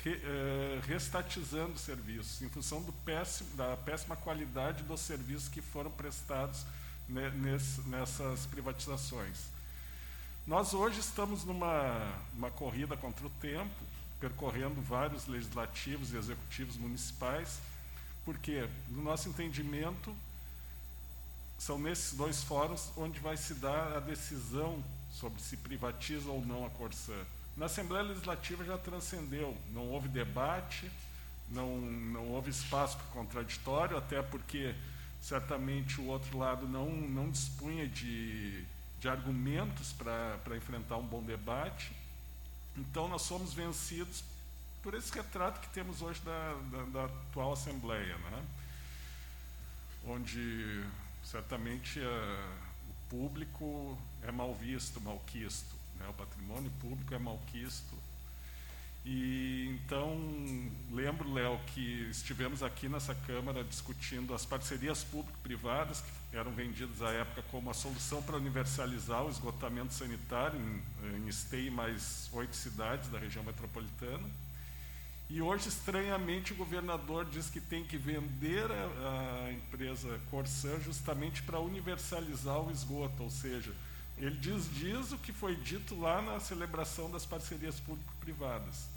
[0.03, 6.65] re, eh, restatizando serviços, em função péssimo, da péssima qualidade dos serviços que foram prestados
[7.07, 9.47] ne, nesse, nessas privatizações.
[10.47, 13.69] Nós hoje estamos numa uma corrida contra o tempo,
[14.19, 17.59] percorrendo vários legislativos e executivos municipais,
[18.25, 20.15] porque, no nosso entendimento,
[21.59, 26.65] são nesses dois fóruns onde vai se dar a decisão sobre se privatiza ou não
[26.65, 27.13] a Corsã.
[27.57, 30.89] Na Assembleia Legislativa já transcendeu, não houve debate,
[31.49, 34.73] não, não houve espaço para contraditório, até porque
[35.21, 38.63] certamente o outro lado não, não dispunha de,
[39.01, 41.91] de argumentos para enfrentar um bom debate.
[42.77, 44.23] Então, nós somos vencidos
[44.81, 48.45] por esse retrato que temos hoje da, da, da atual Assembleia, né?
[50.07, 50.81] onde
[51.29, 52.47] certamente a,
[52.89, 55.75] o público é mal visto, malquisto.
[55.99, 56.07] Né?
[56.09, 57.95] O patrimônio público é malquisto.
[59.05, 60.17] E então,
[60.91, 67.09] lembro, Léo, que estivemos aqui nessa Câmara discutindo as parcerias público-privadas, que eram vendidas à
[67.11, 73.09] época como a solução para universalizar o esgotamento sanitário em, em esteio mais oito cidades
[73.09, 74.29] da região metropolitana.
[75.29, 81.43] E hoje, estranhamente, o governador diz que tem que vender a, a empresa Corsã justamente
[81.43, 83.71] para universalizar o esgoto, ou seja,
[84.17, 88.87] ele diz, diz o que foi dito lá na celebração das parcerias público-privadas.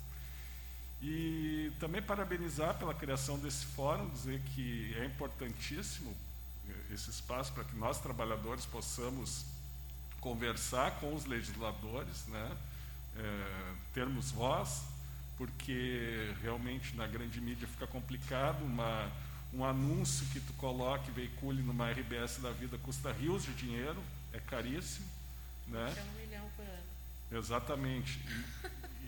[1.02, 6.16] E também parabenizar pela criação desse fórum, dizer que é importantíssimo
[6.68, 9.44] eh, esse espaço para que nós, trabalhadores, possamos
[10.20, 12.56] conversar com os legisladores, né?
[13.14, 14.84] É, termos voz,
[15.36, 19.10] porque realmente na grande mídia fica complicado uma,
[19.52, 24.40] um anúncio que tu coloque, veicule numa RBS da vida custa rios de dinheiro, é
[24.40, 25.06] caríssimo.
[25.66, 25.94] Né?
[25.96, 27.38] É um milhão por ano.
[27.38, 28.20] Exatamente.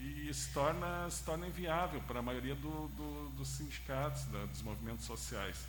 [0.01, 4.45] E, e se, torna, se torna inviável para a maioria do, do, dos sindicatos, da,
[4.47, 5.67] dos movimentos sociais.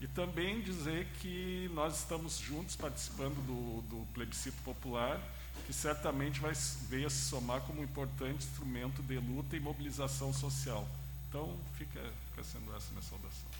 [0.00, 5.20] E também dizer que nós estamos juntos participando do, do plebiscito popular,
[5.68, 6.54] que certamente vai
[6.88, 10.88] veio a se somar como um importante instrumento de luta e mobilização social.
[11.28, 12.00] Então, fica,
[12.30, 13.50] fica sendo essa minha saudação.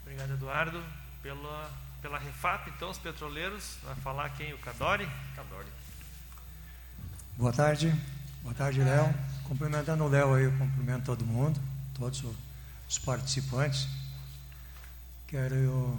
[0.00, 0.82] Obrigado, Eduardo.
[1.22, 3.76] Pela pela Refap, então, os petroleiros.
[3.82, 4.54] Vai falar quem?
[4.54, 5.06] O Cadori?
[5.36, 5.68] Cadori.
[7.36, 7.94] Boa tarde.
[8.42, 9.14] Boa tarde, Léo.
[9.44, 11.60] Cumprimentando o Léo aí, eu cumprimento todo mundo,
[11.92, 12.24] todos
[12.88, 13.86] os participantes.
[15.28, 15.98] Quero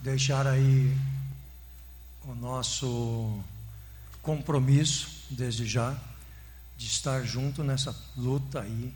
[0.00, 0.96] deixar aí
[2.24, 3.44] o nosso
[4.22, 5.98] compromisso, desde já,
[6.78, 8.94] de estar junto nessa luta aí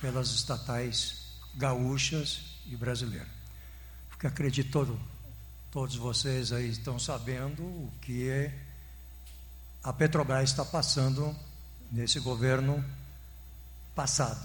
[0.00, 1.22] pelas estatais
[1.54, 3.38] gaúchas e brasileiras
[4.18, 5.00] porque acredito todo,
[5.70, 8.52] todos vocês aí estão sabendo o que é
[9.80, 11.36] a Petrobras está passando
[11.92, 12.84] nesse governo
[13.94, 14.44] passado.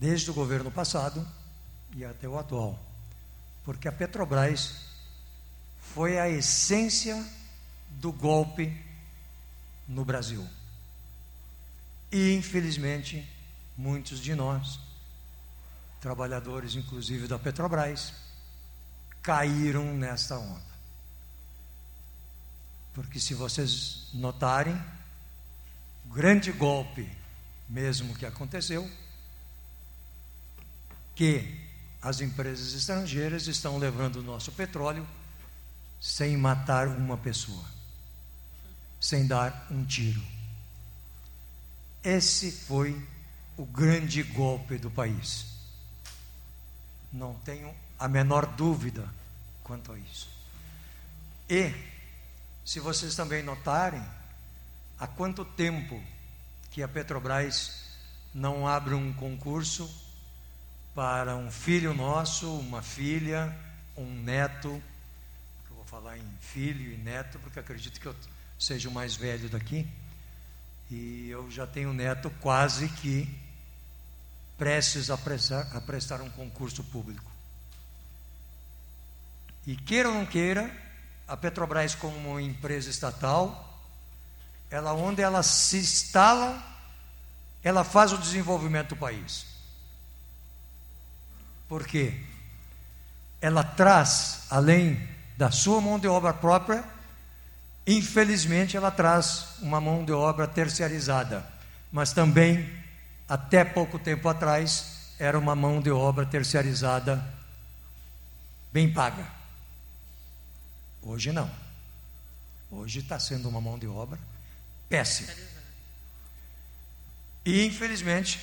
[0.00, 1.28] Desde o governo passado
[1.94, 2.82] e até o atual.
[3.66, 4.76] Porque a Petrobras
[5.92, 7.22] foi a essência
[8.00, 8.76] do golpe
[9.88, 10.46] no Brasil.
[12.10, 13.28] E, infelizmente,
[13.76, 14.78] muitos de nós
[16.00, 18.12] trabalhadores, inclusive da Petrobras,
[19.22, 20.74] caíram nesta onda.
[22.92, 24.78] Porque se vocês notarem,
[26.06, 27.10] o grande golpe
[27.68, 28.88] mesmo que aconteceu,
[31.14, 31.60] que
[32.02, 35.06] as empresas estrangeiras estão levando o nosso petróleo
[36.00, 37.64] sem matar uma pessoa,
[39.04, 40.22] sem dar um tiro.
[42.02, 43.06] Esse foi
[43.54, 45.44] o grande golpe do país.
[47.12, 49.06] Não tenho a menor dúvida
[49.62, 50.30] quanto a isso.
[51.50, 51.70] E,
[52.64, 54.02] se vocês também notarem,
[54.98, 56.02] há quanto tempo
[56.70, 57.84] que a Petrobras
[58.32, 59.86] não abre um concurso
[60.94, 63.54] para um filho nosso, uma filha,
[63.98, 64.82] um neto,
[65.68, 68.16] eu vou falar em filho e neto, porque acredito que eu
[68.58, 69.86] seja o mais velho daqui,
[70.90, 73.28] e eu já tenho um neto quase que
[74.56, 77.30] prestes a prestar, a prestar um concurso público.
[79.66, 80.70] E queira ou não queira,
[81.26, 83.82] a Petrobras como uma empresa estatal,
[84.70, 86.62] ela onde ela se instala,
[87.62, 89.46] ela faz o desenvolvimento do país.
[91.68, 92.22] Por quê?
[93.40, 96.84] Ela traz, além da sua mão de obra própria,
[97.86, 101.46] infelizmente ela traz uma mão de obra terciarizada,
[101.92, 102.70] mas também
[103.28, 107.24] até pouco tempo atrás era uma mão de obra terciarizada
[108.72, 109.26] bem paga.
[111.02, 111.50] Hoje não.
[112.70, 114.18] Hoje está sendo uma mão de obra
[114.88, 115.32] péssima.
[117.44, 118.40] E infelizmente,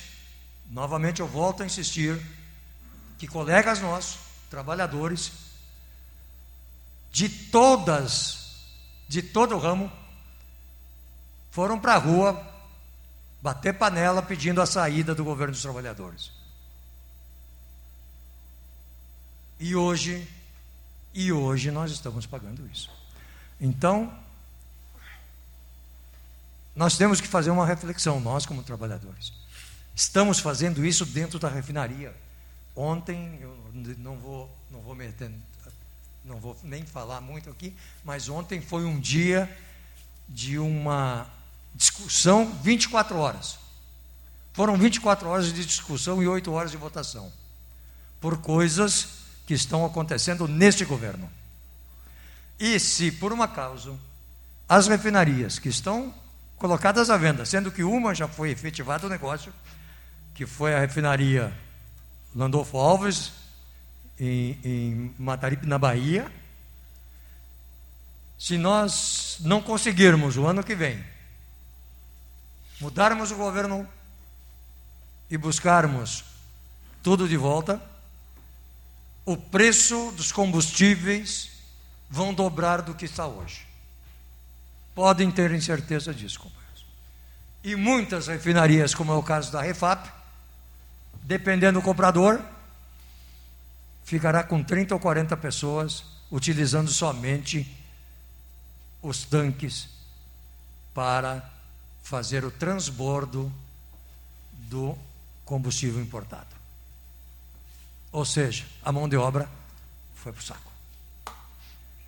[0.70, 2.20] novamente eu volto a insistir
[3.18, 5.32] que colegas nossos, trabalhadores,
[7.10, 8.41] de todas,
[9.12, 9.92] de todo o ramo,
[11.50, 12.50] foram para a rua
[13.42, 16.32] bater panela pedindo a saída do governo dos trabalhadores.
[19.60, 20.26] E hoje
[21.12, 22.90] e hoje nós estamos pagando isso.
[23.60, 24.10] Então,
[26.74, 29.30] nós temos que fazer uma reflexão, nós como trabalhadores.
[29.94, 32.16] Estamos fazendo isso dentro da refinaria.
[32.74, 33.54] Ontem, eu
[33.98, 35.30] não vou, não vou meter,
[36.24, 39.50] não vou nem falar muito aqui, mas ontem foi um dia
[40.28, 41.26] de uma
[41.74, 43.58] discussão 24 horas.
[44.52, 47.32] Foram 24 horas de discussão e 8 horas de votação.
[48.20, 51.28] Por coisas que estão acontecendo neste governo.
[52.58, 53.98] E se, por uma causa,
[54.68, 56.14] as refinarias que estão
[56.56, 59.52] colocadas à venda, sendo que uma já foi efetivado o negócio,
[60.34, 61.52] que foi a refinaria
[62.34, 63.32] Landolfo Alves,
[64.22, 66.30] em, em Mataripe, na Bahia,
[68.38, 71.04] se nós não conseguirmos o ano que vem
[72.80, 73.88] mudarmos o governo
[75.30, 76.24] e buscarmos
[77.02, 77.80] tudo de volta,
[79.24, 81.50] o preço dos combustíveis
[82.10, 83.66] vão dobrar do que está hoje.
[84.94, 86.84] Podem ter certeza disso, companheiros.
[87.62, 90.08] E muitas refinarias, como é o caso da Refap,
[91.22, 92.40] dependendo do comprador,
[94.04, 97.70] ficará com 30 ou 40 pessoas utilizando somente
[99.02, 99.88] os tanques
[100.94, 101.48] para
[102.02, 103.52] fazer o transbordo
[104.52, 104.96] do
[105.44, 106.54] combustível importado.
[108.10, 109.48] Ou seja, a mão de obra
[110.14, 110.72] foi para o saco.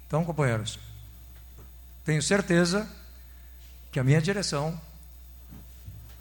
[0.07, 0.79] Então, companheiros,
[2.05, 2.89] tenho certeza
[3.91, 4.79] que a minha direção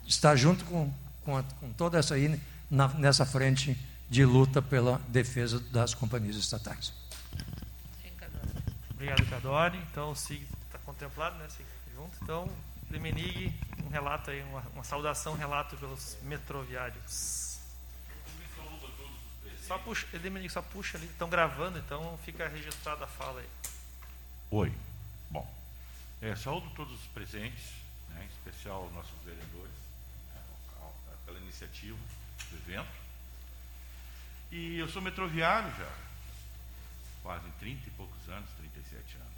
[0.07, 0.91] está junto com,
[1.23, 3.77] com, a, com toda essa aí na, nessa frente
[4.13, 6.93] de luta pela defesa das companhias estatais.
[8.91, 9.79] Obrigado, Cadore.
[9.89, 11.49] Então, o SIG está contemplado, né?
[11.49, 12.15] SIG, junto.
[12.21, 12.47] Então,
[12.91, 13.51] Lemenig,
[13.83, 17.57] um relato aí, uma, uma saudação, relato pelos metroviários.
[19.65, 23.49] Só puxa, Domenico, só puxa ali, estão gravando, então fica registrada a fala aí.
[24.51, 24.71] Oi.
[25.31, 25.51] Bom,
[26.21, 27.63] é, saúdo todos os presentes,
[28.09, 29.73] né, em especial nossos vereadores,
[30.35, 30.41] né,
[31.25, 31.97] pela iniciativa
[32.51, 33.02] do evento.
[34.53, 35.91] E eu sou metroviário já,
[37.21, 39.33] quase 30 e poucos anos, 37 anos.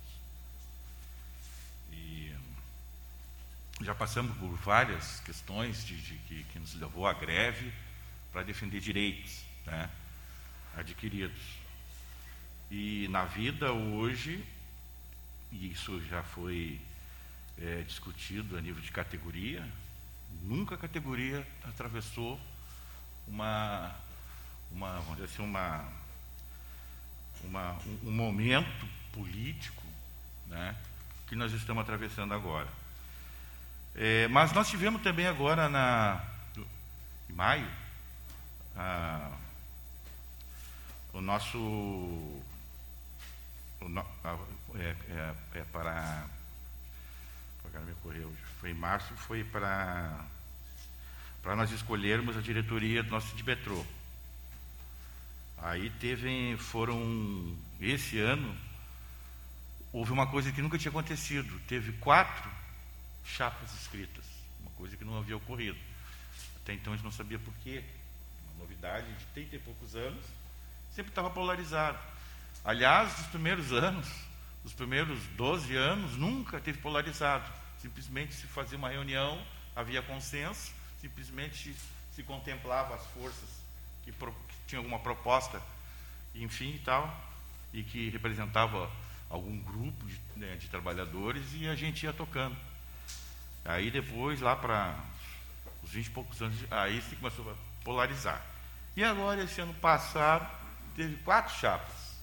[1.94, 2.36] E
[3.82, 7.74] já passamos por várias questões de, de que, que nos levou à greve
[8.32, 9.44] para defender direitos.
[9.66, 9.90] Né?
[10.76, 11.42] adquiridos.
[12.70, 14.44] E na vida hoje,
[15.52, 16.80] e isso já foi
[17.60, 19.66] é, discutido a nível de categoria,
[20.44, 22.40] nunca a categoria atravessou
[23.28, 23.96] uma,
[24.72, 25.88] uma vamos dizer assim, uma,
[27.44, 29.84] uma, um, um momento político
[30.48, 30.76] né,
[31.28, 32.68] que nós estamos atravessando agora.
[33.96, 36.22] É, mas nós tivemos também agora, na,
[37.30, 37.68] em maio,
[38.76, 39.32] a,
[41.14, 41.58] o nosso.
[41.58, 42.44] O
[43.88, 44.02] no,
[44.76, 46.26] é, é, é para.
[47.64, 50.20] Agora me ocorreu, foi em março, foi para.
[51.42, 53.86] Para nós escolhermos a diretoria do nosso de metrô.
[55.58, 58.56] Aí teve, foram, esse ano,
[59.92, 61.60] houve uma coisa que nunca tinha acontecido.
[61.68, 62.50] Teve quatro
[63.24, 64.26] chapas escritas,
[64.62, 65.78] uma coisa que não havia ocorrido.
[66.62, 67.84] Até então a gente não sabia por quê.
[68.50, 70.24] Uma novidade de 30 e poucos anos
[70.94, 72.00] sempre estava polarizado.
[72.64, 74.08] Aliás, nos primeiros anos,
[74.64, 77.52] os primeiros 12 anos, nunca teve polarizado.
[77.82, 79.40] Simplesmente se fazia uma reunião,
[79.76, 81.76] havia consenso, simplesmente
[82.14, 83.50] se contemplava as forças
[84.04, 84.12] que,
[84.68, 85.62] tinham alguma proposta,
[86.34, 87.24] enfim e tal,
[87.74, 88.90] e que representava
[89.30, 92.56] algum grupo de, né, de trabalhadores e a gente ia tocando.
[93.64, 94.96] Aí depois, lá para
[95.84, 98.44] os 20 e poucos anos, aí se começou a polarizar.
[98.96, 100.50] E agora, esse ano passado,
[100.96, 102.16] teve quatro chapas.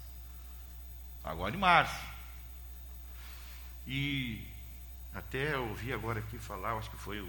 [1.22, 2.00] Agora em março.
[3.86, 4.46] E
[5.14, 7.28] até ouvi agora aqui falar, acho que foi o,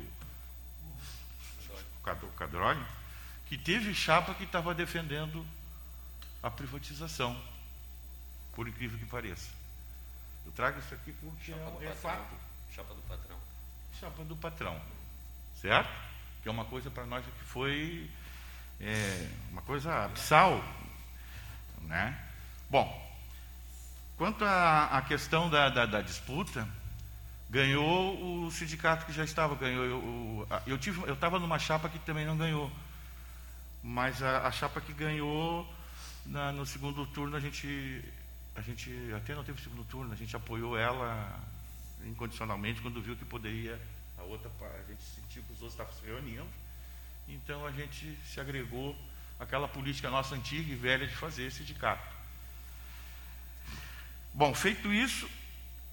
[2.05, 2.83] o Cadrone,
[3.53, 5.45] que teve chapa que estava defendendo
[6.41, 7.39] a privatização,
[8.55, 9.51] por incrível que pareça.
[10.43, 12.01] Eu trago isso aqui porque Chapa do é, é patrão.
[12.01, 12.35] fato.
[12.75, 13.37] Chapa do patrão.
[13.99, 14.81] Chapa do patrão.
[15.61, 15.87] Certo?
[16.41, 18.09] Que é uma coisa para nós que foi
[18.81, 20.63] é, uma coisa abissal.
[21.83, 22.17] Né?
[22.71, 23.15] Bom,
[24.17, 26.67] quanto à, à questão da, da, da disputa,
[27.51, 29.85] ganhou o sindicato que já estava, ganhou.
[29.85, 32.71] Eu, a- eu tive, eu estava numa chapa que também não ganhou.
[33.83, 35.67] Mas a, a chapa que ganhou
[36.25, 38.03] na- no segundo turno a gente,
[38.55, 41.39] a gente até não teve segundo turno, a gente apoiou ela
[42.05, 43.79] incondicionalmente quando viu que poderia
[44.17, 46.47] a outra a gente sentiu que os outros estavam se reunindo.
[47.27, 48.95] Então a gente se agregou
[49.39, 52.13] àquela política nossa antiga e velha de fazer sindicato.
[54.33, 55.29] Bom, feito isso,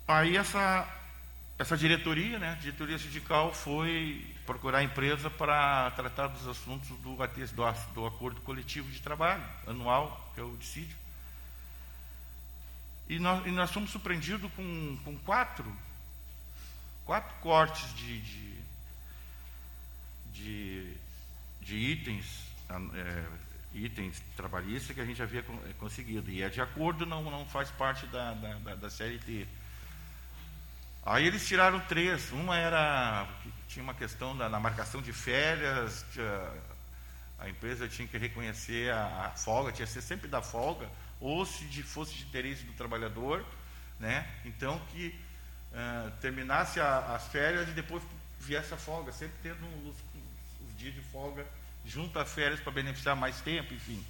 [0.08, 0.88] aí essa,
[1.60, 7.94] essa diretoria, né, diretoria sindical, foi procurar a empresa para tratar dos assuntos do, do,
[7.94, 10.96] do Acordo Coletivo de Trabalho Anual, que é o dissídio.
[13.10, 15.70] E nós, e nós fomos surpreendidos com, com quatro,
[17.04, 18.58] quatro cortes de, de,
[20.32, 20.96] de,
[21.60, 22.46] de itens,
[22.94, 23.26] é,
[23.74, 26.30] itens trabalhistas que a gente havia eh, conseguido.
[26.30, 29.46] E é de acordo, não, não faz parte da, da, da CLT.
[31.04, 32.30] Aí eles tiraram três.
[32.32, 33.26] Uma era
[33.68, 36.52] tinha uma questão da, na marcação de férias, tinha-
[37.38, 40.88] a empresa tinha que reconhecer a, a folga, tinha que ser sempre da folga,
[41.20, 43.44] ou se de, fosse de interesse do trabalhador,
[43.98, 44.26] né?
[44.44, 45.14] Então que
[45.72, 48.02] ah, terminasse a- as férias e depois
[48.40, 49.96] viesse a folga, sempre tendo os,
[50.68, 51.46] os dias de folga
[51.86, 54.04] junto a férias para beneficiar mais tempo, enfim.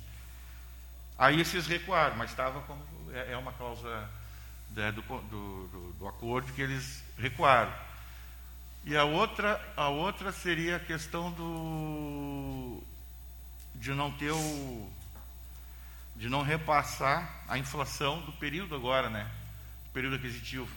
[1.18, 2.82] Aí esses recuaram, mas estava como
[3.12, 4.10] é, é uma cláusula
[4.74, 7.72] né, do, do, do- do acordo que eles recuaram.
[8.84, 12.82] E a outra, a outra seria a questão do
[13.74, 14.90] de não ter o
[16.16, 19.24] de não repassar a inflação do período agora, né?
[19.84, 20.68] Do período aquisitivo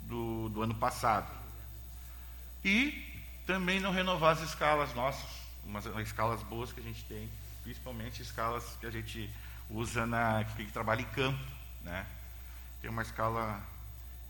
[0.00, 1.30] do, do ano passado.
[2.64, 3.06] E
[3.46, 5.28] também não renovar as escalas nossas,
[5.64, 7.28] umas escalas boas que a gente tem,
[7.62, 9.28] principalmente escalas que a gente
[9.68, 11.44] usa na que trabalha em campo,
[11.82, 12.06] né?
[12.82, 13.62] Tem uma escala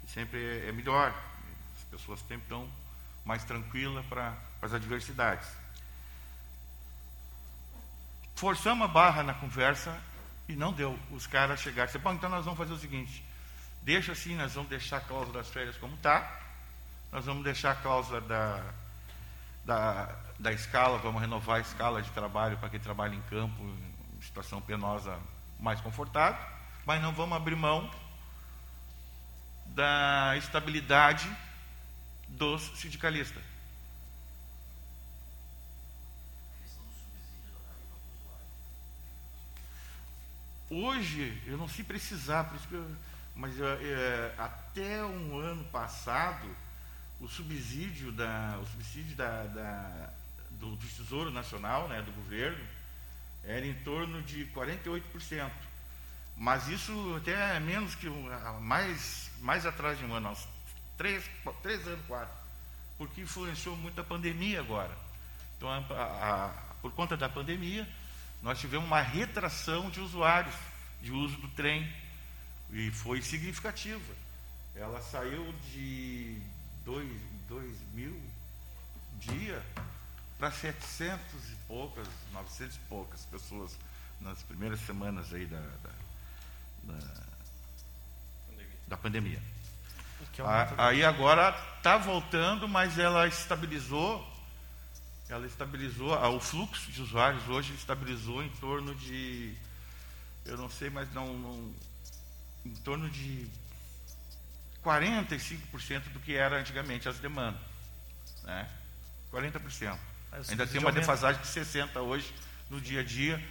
[0.01, 1.09] que sempre é, melhor,
[1.75, 2.69] as pessoas sempre estão
[3.25, 5.49] mais tranquilas para as adversidades.
[8.37, 9.99] Forçamos a barra na conversa
[10.47, 10.99] e não deu.
[11.11, 13.25] Os caras chegaram e disseram, bom, então nós vamos fazer o seguinte,
[13.81, 16.39] deixa assim, nós vamos deixar a cláusula das férias como está,
[17.11, 18.63] nós vamos deixar a cláusula da,
[19.65, 24.21] da, da escala, vamos renovar a escala de trabalho para quem trabalha em campo, em
[24.21, 25.19] situação penosa
[25.59, 26.45] mais confortável,
[26.85, 27.91] mas não vamos abrir mão
[29.75, 31.29] da estabilidade
[32.29, 33.43] dos sindicalistas.
[40.71, 42.97] Hoje, eu não sei precisar, por isso que eu-
[43.35, 46.49] mas é, até um ano passado,
[47.21, 50.11] o subsídio, da, o subsídio da, da-
[50.53, 52.63] do, do Tesouro Nacional, né, do governo,
[53.45, 55.51] era em torno de 48%.
[56.37, 58.07] Mas isso até é menos que
[58.63, 60.47] mais, mais atrás de um ano, uns
[60.97, 61.25] três,
[61.63, 62.35] três anos, quatro.
[62.97, 64.97] Porque influenciou muito a pandemia agora.
[65.57, 66.49] Então, a- a-
[66.81, 67.89] por conta da pandemia,
[68.41, 70.55] nós tivemos uma retração de usuários
[71.01, 71.93] de uso do trem.
[72.71, 74.15] E foi significativa.
[74.75, 76.41] Ela saiu de
[76.85, 78.19] 2 mil
[79.21, 79.63] dia
[80.39, 81.21] para 700
[81.53, 83.77] e poucas, 900 e poucas pessoas
[84.21, 85.91] nas primeiras semanas aí da, da,
[86.85, 87.23] da,
[88.93, 89.43] da pandemia.
[90.39, 94.27] É A- Aí agora está voltando, mas ela estabilizou.
[95.31, 99.55] Ela estabilizou, ah, o fluxo de usuários hoje estabilizou em torno de,
[100.45, 101.75] eu não sei, mas não, não
[102.67, 103.47] em torno de
[104.85, 107.61] 45% do que era antigamente as demandas.
[108.45, 108.69] Né?
[109.33, 109.99] 40%.
[110.33, 112.31] Aí o Ainda tem uma defasagem de 60% hoje
[112.69, 113.43] no dia a dia.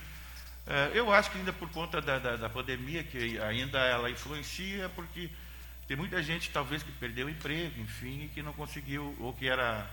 [0.68, 4.90] É, eu acho que ainda por conta da, da, da pandemia, que ainda ela influencia,
[4.90, 5.30] porque
[5.88, 9.48] tem muita gente talvez que perdeu o emprego, enfim, e que não conseguiu, ou que
[9.48, 9.90] era,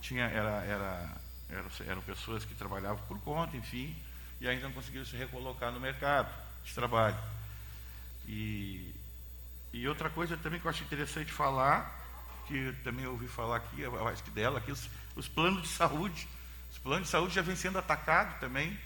[0.00, 1.16] tinha, era, era,
[1.48, 3.96] eram, eram pessoas que trabalhavam por conta, enfim,
[4.40, 6.32] e ainda não conseguiram se recolocar no mercado
[6.62, 7.18] de trabalho.
[8.26, 8.94] E,
[9.72, 12.02] e outra coisa também que eu acho interessante falar,
[12.46, 16.28] que também ouvi falar aqui, eu acho que dela, que os, os planos de saúde
[16.70, 18.78] Os planos de saúde já vêm sendo atacados também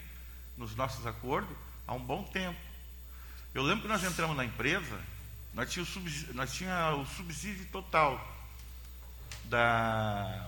[0.59, 1.55] nos nossos acordos
[1.87, 2.59] há um bom tempo.
[3.55, 5.01] Eu lembro que nós entramos na empresa,
[5.53, 8.37] nós tínhamos o nós tinha o subsídio total
[9.45, 10.47] da,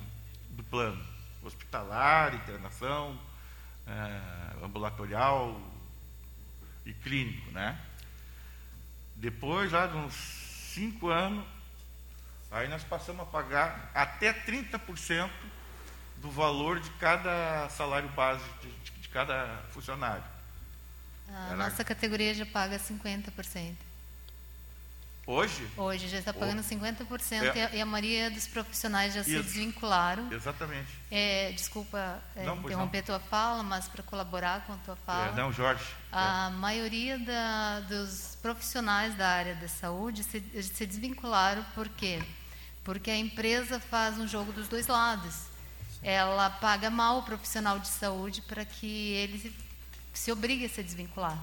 [0.49, 1.03] do plano
[1.43, 3.19] hospitalar, internação,
[3.87, 5.59] é, ambulatorial
[6.85, 7.79] e clínico, né?
[9.15, 11.45] Depois, lá de uns cinco anos,
[12.51, 15.29] aí nós passamos a pagar até 30%
[16.17, 20.23] do valor de cada salário base de, de cada funcionário.
[21.33, 23.75] A Era- nossa categoria já paga 50%.
[25.27, 27.75] Hoje, Hoje já está pagando 50% É.
[27.75, 29.43] e, a, a maioria dos profissionais já se Isso.
[29.43, 30.31] desvincularam.
[30.33, 30.89] exatamente.
[31.11, 35.27] É, desculpa é, Não, interromper tua fala, mas para colaborar com a tua fala.
[35.31, 35.85] É, não, Jorge.
[36.11, 42.21] A maioria da- dos profissionais da área da saúde se, se desvincularam por quê?
[42.83, 45.35] Porque a empresa faz um jogo dos dois lados.
[46.01, 49.53] Ela paga mal o profissional de saúde para que ele
[50.13, 51.37] se, obrigue a se desvincular.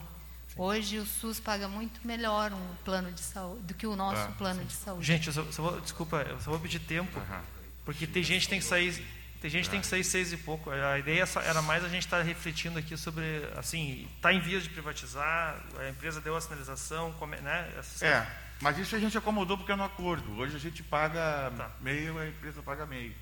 [0.57, 4.33] Hoje o SUS paga muito melhor um plano de saúde do que o nosso Ah,
[4.37, 5.07] plano de saúde.
[5.07, 7.41] Gente, eu só, só vou, desculpa, eu só vou pedir tempo, Aham.
[7.85, 8.93] porque tem gente que tem que sair,
[9.41, 10.69] tem gente que tem que sair seis e pouco.
[10.71, 13.23] A ideia era mais a gente estar refletindo aqui sobre,
[13.57, 17.71] assim, está em vias de privatizar, a empresa deu a sinalização, come- né?
[18.01, 18.27] É,
[18.61, 20.37] mas isso a gente acomodou porque é no acordo.
[20.41, 21.71] Hoje a gente paga Tá.
[21.81, 23.15] meio, a empresa paga meio.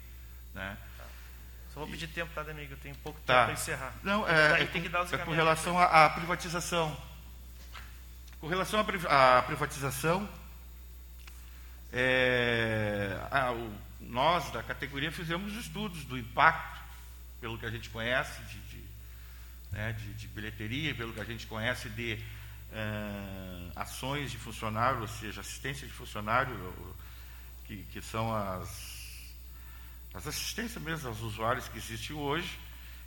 [0.55, 0.75] Né?
[1.77, 2.73] Só vou pedir tempo, tá, Domingo?
[2.73, 3.45] Eu tenho pouco tempo Tá.
[3.45, 3.93] para encerrar.
[4.03, 6.97] Não, é, Tá, é tem com- que dar os é com relação à, privatização.
[8.41, 10.27] Com relação à, priv- à privatização,
[11.93, 16.81] é, a- o- nós da categoria fizemos estudos do impacto,
[17.43, 18.85] pelo que a gente conhece de, de,
[19.71, 22.19] né, de- de bilheteria, pelo que a gente conhece de
[22.73, 26.75] eh, ações de funcionário, ou seja, assistência de funcionário,
[27.65, 28.86] que, que são as,
[30.17, 32.59] as assistências mesmo aos usuários que existem hoje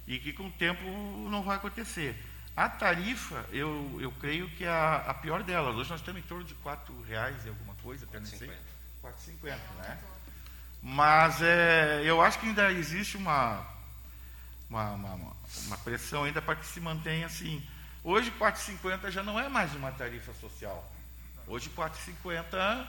[0.07, 0.84] e que com o tempo
[1.30, 2.16] não vai acontecer.
[2.55, 5.76] A tarifa, eu, eu creio que é a, a pior delas.
[5.76, 8.47] Hoje nós estamos em torno de 4 reais e alguma coisa, até não sei.
[9.03, 9.99] 4,50, né?
[10.82, 13.66] Mas é, eu acho que ainda existe uma,
[14.70, 15.36] uma, uma,
[15.68, 17.66] uma pressão ainda para que se mantenha assim.
[18.03, 20.89] Hoje, 4,50 já não é mais uma tarifa social.
[21.47, 22.88] Hoje, 4,50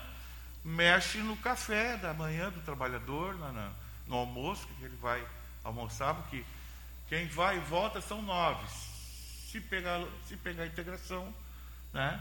[0.64, 3.72] mexe no café da manhã do trabalhador, na- na-
[4.10, 5.24] no almoço que ele vai
[5.64, 6.44] almoçar, porque
[7.08, 8.66] quem vai e volta são nove.
[8.68, 11.32] Se pegar, se pegar a integração,
[11.92, 12.20] né?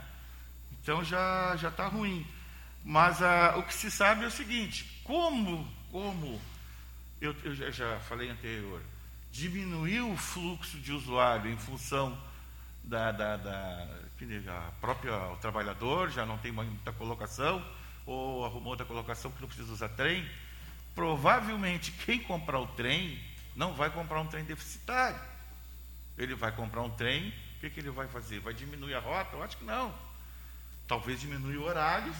[0.72, 2.26] então já já está ruim.
[2.84, 6.40] Mas ah, o que se sabe é o seguinte: como, como
[7.20, 8.82] eu, eu já- falei anterior,
[9.32, 12.18] diminuiu o fluxo de usuário em função
[12.84, 13.88] da, da, da
[14.80, 17.64] própria o trabalhador já não tem muita colocação
[18.06, 20.28] ou arrumou outra colocação que não precisa usar trem.
[20.96, 23.22] Provavelmente quem comprar o trem
[23.56, 25.20] não vai comprar um trem deficitário.
[26.18, 28.40] Ele vai comprar um trem, o que, que ele vai fazer?
[28.40, 29.36] Vai diminuir a rota?
[29.36, 29.94] Eu acho que não.
[30.88, 32.16] Talvez diminui horários,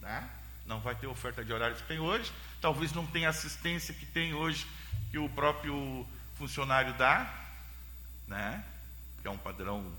[0.00, 0.28] né?
[0.66, 2.30] não vai ter oferta de horários que tem hoje,
[2.60, 4.66] talvez não tenha assistência que tem hoje
[5.10, 7.28] que o próprio funcionário dá,
[8.28, 8.64] né?
[9.20, 9.92] que é um padrão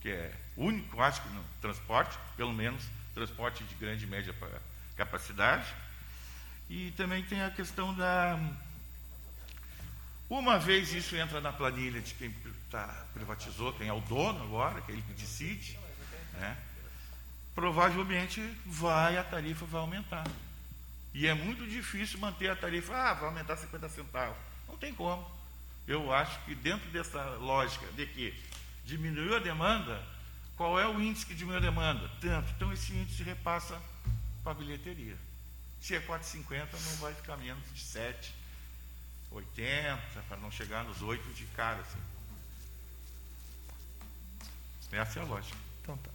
[0.00, 4.46] que é único, acho que no transporte, pelo menos transporte de grande e média pa-
[4.96, 5.66] capacidade.
[6.68, 8.38] E também tem a questão da.
[10.28, 12.34] Uma vez isso entra na planilha de quem
[12.70, 15.78] tá, privatizou, quem é o dono agora, que é ele que decide,
[16.34, 16.56] né?
[17.54, 20.24] provavelmente vai, a tarifa vai aumentar.
[21.12, 24.36] E é muito difícil manter a tarifa, ah, vai aumentar 50 centavos.
[24.68, 25.28] Não tem como.
[25.86, 28.34] Eu acho que dentro dessa lógica de que
[28.84, 30.00] diminuiu a demanda,
[30.56, 32.08] qual é o índice que diminuiu a demanda?
[32.20, 32.48] Tanto.
[32.54, 33.80] Então esse índice repassa
[34.44, 35.16] para a bilheteria.
[35.80, 38.34] Se é 4,50, não vai ficar menos de 7,
[39.30, 41.80] 80, para não chegar nos 8 de cara.
[41.80, 41.98] Assim.
[44.92, 45.56] Essa é a lógica.
[45.82, 46.10] Então tá.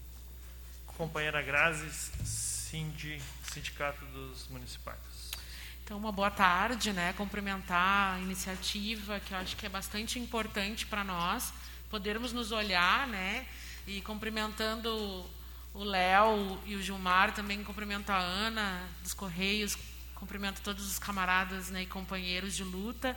[0.97, 1.89] Companheira Grazi,
[2.25, 4.99] Cindy, Sindicato dos Municipais.
[5.83, 7.13] Então, uma boa tarde, né?
[7.13, 11.53] Cumprimentar a iniciativa, que eu acho que é bastante importante para nós,
[11.89, 13.45] podermos nos olhar, né?
[13.85, 15.29] E cumprimentando
[15.73, 19.75] o Léo e o Gilmar, também cumprimento a Ana dos Correios,
[20.15, 23.15] cumprimento todos os camaradas né, e companheiros de luta.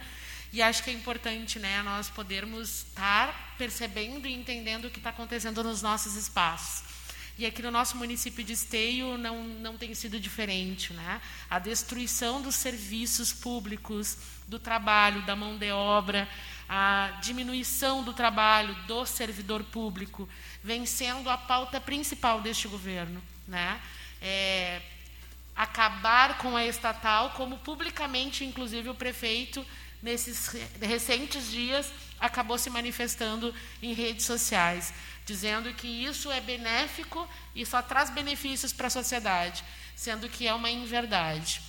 [0.53, 5.11] E acho que é importante né, nós podermos estar percebendo e entendendo o que está
[5.11, 6.97] acontecendo nos nossos espaços.
[7.39, 10.95] E aqui no nosso município de Esteio não, não tem sido diferente.
[10.95, 11.21] Né?
[11.51, 14.17] A destruição dos serviços públicos,
[14.49, 16.27] do trabalho, da mão de obra,
[16.69, 20.29] a diminuição do trabalho do servidor público
[20.63, 23.23] vem sendo a pauta principal deste governo.
[23.47, 23.81] Né?
[24.21, 24.83] É,
[25.55, 29.65] acabar com a estatal, como publicamente, inclusive, o prefeito
[30.03, 31.91] nesses recentes dias,
[32.21, 34.93] acabou se manifestando em redes sociais,
[35.25, 39.65] dizendo que isso é benéfico e só traz benefícios para a sociedade,
[39.95, 41.61] sendo que é uma inverdade.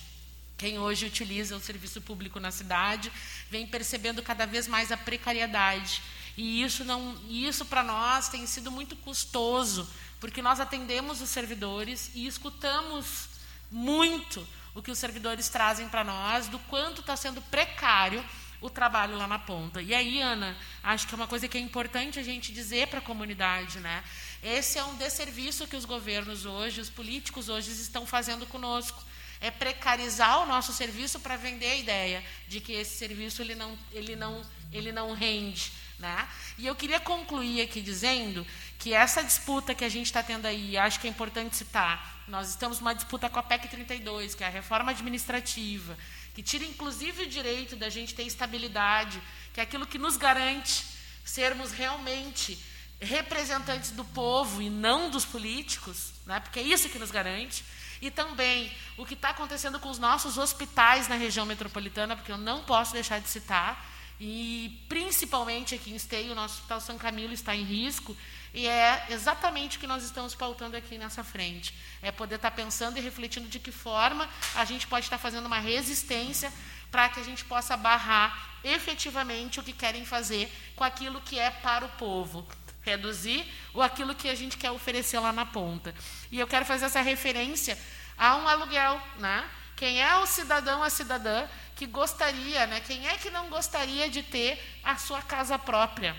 [0.58, 3.12] Quem hoje utiliza o serviço público na cidade
[3.48, 6.02] vem percebendo cada vez mais a precariedade.
[6.36, 9.88] E isso, não, isso para nós tem sido muito custoso,
[10.18, 13.28] porque nós atendemos os servidores e escutamos
[13.70, 18.24] muito o que os servidores trazem para nós, do quanto está sendo precário
[18.60, 19.80] o trabalho lá na ponta.
[19.80, 22.98] E aí, Ana, acho que é uma coisa que é importante a gente dizer para
[22.98, 24.02] a comunidade, né?
[24.42, 29.02] Esse é um desserviço que os governos hoje, os políticos hoje estão fazendo conosco.
[29.40, 33.78] É precarizar o nosso serviço para vender a ideia de que esse serviço ele não,
[33.92, 35.72] ele não, ele não rende.
[35.98, 36.28] Né?
[36.56, 38.46] E eu queria concluir aqui dizendo
[38.78, 42.50] que essa disputa que a gente está tendo aí, acho que é importante citar, nós
[42.50, 45.98] estamos numa disputa com a PEC 32, que é a reforma administrativa,
[46.34, 49.20] que tira inclusive o direito da gente ter estabilidade,
[49.52, 50.84] que é aquilo que nos garante
[51.24, 52.58] sermos realmente
[53.00, 56.38] representantes do povo e não dos políticos, né?
[56.40, 57.64] porque é isso que nos garante.
[58.00, 62.38] E também o que está acontecendo com os nossos hospitais na região metropolitana, porque eu
[62.38, 63.84] não posso deixar de citar,
[64.20, 68.16] e principalmente aqui em Esteio, o nosso Hospital São Camilo está em risco,
[68.52, 71.74] e é exatamente o que nós estamos pautando aqui nessa frente.
[72.02, 75.58] É poder estar pensando e refletindo de que forma a gente pode estar fazendo uma
[75.58, 76.52] resistência
[76.90, 81.50] para que a gente possa barrar efetivamente o que querem fazer com aquilo que é
[81.50, 82.46] para o povo.
[82.88, 85.94] Reduzir ou aquilo que a gente quer oferecer lá na ponta.
[86.30, 87.78] E eu quero fazer essa referência
[88.16, 89.00] a um aluguel.
[89.18, 89.48] Né?
[89.76, 92.80] Quem é o cidadão, a cidadã que gostaria, né?
[92.80, 96.16] quem é que não gostaria de ter a sua casa própria?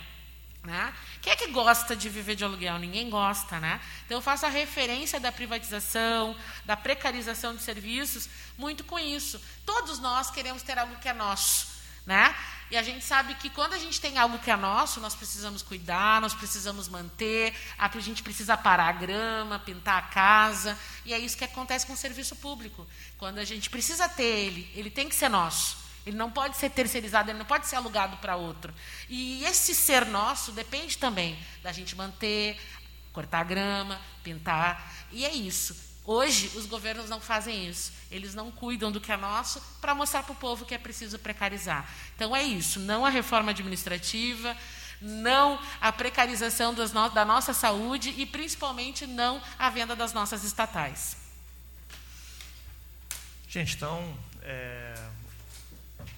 [0.63, 0.93] Né?
[1.21, 2.77] Quem é que gosta de viver de aluguel?
[2.77, 3.79] Ninguém gosta, né?
[4.05, 9.41] Então eu faço a referência da privatização, da precarização de serviços, muito com isso.
[9.65, 11.67] Todos nós queremos ter algo que é nosso,
[12.05, 12.35] né?
[12.71, 15.63] E a gente sabe que quando a gente tem algo que é nosso, nós precisamos
[15.63, 21.17] cuidar, nós precisamos manter, a gente precisa parar a grama, pintar a casa, e é
[21.17, 22.87] isso que acontece com o serviço público.
[23.17, 25.77] Quando a gente precisa ter ele, ele tem que ser nosso.
[26.05, 28.73] Ele não pode ser terceirizado, ele não pode ser alugado para outro.
[29.09, 32.59] E esse ser nosso depende também da gente manter,
[33.11, 34.93] cortar a grama, pintar.
[35.11, 35.88] E é isso.
[36.11, 37.93] Hoje, os governos não fazem isso.
[38.09, 41.19] Eles não cuidam do que é nosso para mostrar para o povo que é preciso
[41.19, 41.87] precarizar.
[42.15, 42.79] Então, é isso.
[42.79, 44.57] Não a reforma administrativa,
[44.99, 51.15] não a precarização no da nossa saúde e, principalmente, não a venda das nossas estatais.
[53.47, 54.95] Gente, então, é,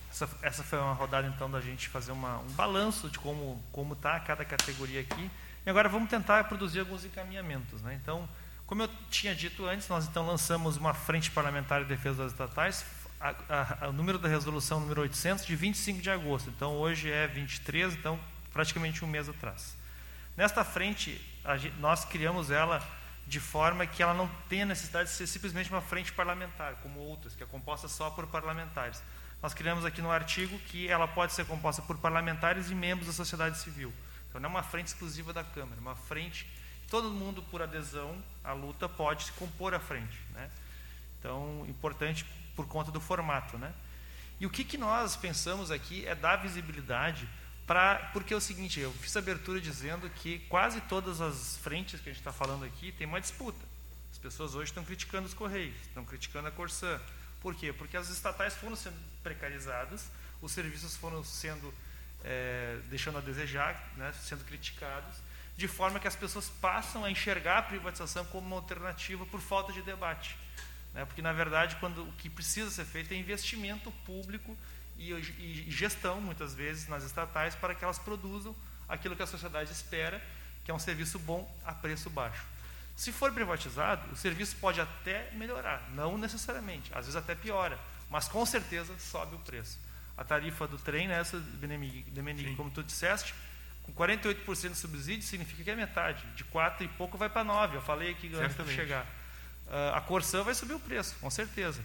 [0.10, 3.62] essa, essa foi uma rodada então da gente fazer uma, um balanço de como
[3.92, 5.30] está cada categoria aqui.
[5.66, 8.00] E agora vamos tentar produzir alguns encaminhamentos, né?
[8.02, 8.30] Então,
[8.72, 12.86] como eu tinha dito antes, nós então lançamos uma frente parlamentar de defesa das estatais,
[13.20, 16.50] a, a, a, o número da resolução número 800 de 25 de agosto.
[16.50, 18.18] Então hoje é 23, então
[18.54, 19.76] praticamente um mês atrás.
[20.38, 21.20] Nesta frente,
[21.82, 22.82] nós criamos ela
[23.28, 27.36] de forma que ela não tenha necessidade de ser simplesmente uma frente parlamentar, como outras,
[27.36, 29.04] que é composta só por parlamentares.
[29.44, 33.14] Nós criamos aqui no artigo que ela pode ser composta por parlamentares e membros da
[33.14, 33.94] sociedade civil.
[34.30, 36.48] Então não é uma frente exclusiva da Câmara, é uma frente
[36.90, 40.50] todo mundo por adesão à luta pode se compor à frente, né?
[41.20, 42.26] Então importante
[42.56, 43.74] por conta do formato, né?
[44.40, 47.28] E o que, que nós pensamos aqui é dar visibilidade
[47.68, 52.02] para porque é o seguinte, eu fiz a abertura dizendo que quase todas as frentes
[52.02, 53.64] que a gente está falando aqui tem uma disputa.
[54.12, 57.00] As pessoas hoje estão criticando os correios, estão criticando a Corsã,
[57.40, 57.72] por quê?
[57.74, 60.10] Porque as estatais foram sendo precarizadas,
[60.42, 61.74] os serviços foram sendo
[62.24, 65.18] é, deixando a desejar, né, sendo criticados,
[65.58, 69.72] de forma que as pessoas passam a enxergar a privatização como uma alternativa por falta
[69.72, 70.36] de debate.
[70.94, 74.58] Né, porque, na verdade, quando o que precisa ser feito é investimento público
[74.98, 78.56] e, e gestão, muitas vezes, nas estatais, para que elas produzam
[78.88, 80.22] aquilo que a sociedade espera,
[80.64, 82.46] que é um serviço bom a preço baixo.
[82.96, 87.80] Se for privatizado, o serviço pode até melhorar, não necessariamente, às vezes até piora,
[88.10, 89.80] mas com certeza sobe o preço.
[90.18, 93.34] A tarifa do trem, nessa, Demenig, como tu disseste,
[93.92, 96.26] com 48% de subsídio, significa que é metade.
[96.36, 97.78] De 4 e pouco vai para 9.
[97.78, 99.06] Eu falei aqui antes de chegar.
[99.68, 101.82] Uh, a Corsã vai subir o preço, com certeza.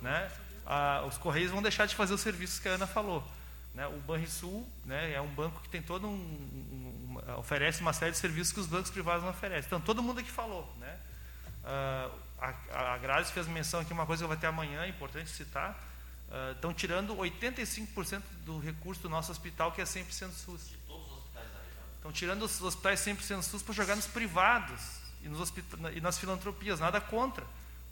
[0.00, 0.30] né?
[0.66, 3.26] Uh, os Correios vão deixar de fazer os serviços que a Ana falou.
[3.74, 3.86] Né?
[3.86, 8.12] O Banrisul né, é um banco que tem todo um, um, um, oferece uma série
[8.12, 9.66] de serviços que os bancos privados não oferecem.
[9.66, 10.72] Então, todo mundo aqui falou.
[10.78, 10.98] Né?
[11.64, 15.30] Uh, a, a Grazi fez menção aqui, uma coisa que vai ter amanhã, é importante
[15.30, 15.78] citar.
[16.28, 20.79] Uh, estão tirando 85% do recurso do nosso hospital, que é 100% SUS.
[22.00, 24.80] Estão tirando os hospitais 100% SUS para jogar nos privados
[25.22, 25.52] e, nos
[25.94, 27.44] e nas filantropias, nada contra.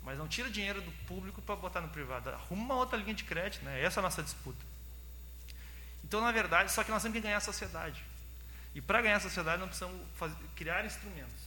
[0.02, 2.30] Mas não tira dinheiro do público para botar no privado.
[2.30, 3.82] Arruma uma outra linha de crédito, né?
[3.82, 4.64] essa é a nossa disputa.
[6.02, 8.02] Então, na verdade, só que nós temos que ganhar a sociedade.
[8.74, 11.42] E para ganhar a sociedade, nós precisamos fazer, criar instrumentos.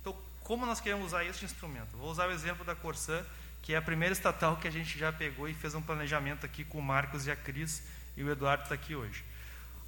[0.00, 1.94] Então, como nós queremos usar este instrumento?
[1.94, 3.22] Vou usar o exemplo da Corsã,
[3.60, 6.64] que é a primeira estatal que a gente já pegou e fez um planejamento aqui
[6.64, 7.82] com o Marcos e a Cris,
[8.16, 9.22] e o Eduardo está aqui hoje.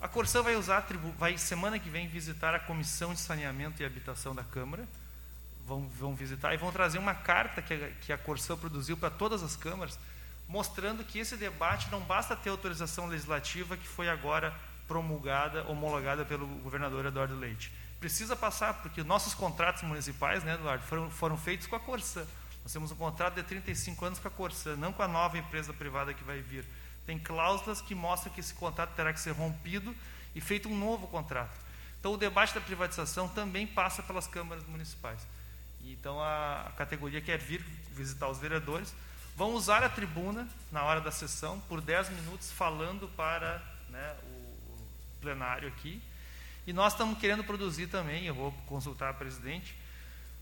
[0.00, 0.86] A Corsã vai usar,
[1.18, 4.88] vai semana que vem visitar a Comissão de Saneamento e Habitação da Câmara,
[5.66, 9.10] vão, vão visitar e vão trazer uma carta que a, que a Corsã produziu para
[9.10, 9.98] todas as câmaras,
[10.48, 14.54] mostrando que esse debate não basta ter autorização legislativa que foi agora
[14.88, 17.70] promulgada, homologada pelo governador Eduardo Leite.
[18.00, 22.26] Precisa passar, porque nossos contratos municipais, né, Eduardo, foram, foram feitos com a Corsã.
[22.62, 25.72] Nós temos um contrato de 35 anos com a Corsã, não com a nova empresa
[25.74, 26.64] privada que vai vir.
[27.10, 29.92] Tem cláusulas que mostram que esse contrato terá que ser rompido
[30.32, 31.50] e feito um novo contrato.
[31.98, 35.26] Então, o debate da privatização também passa pelas câmaras municipais.
[35.84, 38.94] Então, a, categoria quer vir visitar os vereadores,
[39.36, 44.72] vão usar a tribuna na hora da sessão por 10 minutos falando para né, o,
[44.72, 44.88] o
[45.20, 46.00] plenário aqui.
[46.64, 49.74] E nós estamos querendo produzir também, eu vou consultar a presidente,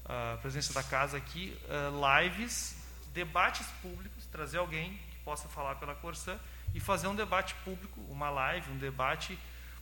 [0.04, 2.76] a presidência da casa aqui, uh, lives,
[3.14, 6.38] debates públicos, trazer alguém que possa falar pela Corsã
[6.78, 9.36] e fazer um debate público, uma live, um debate,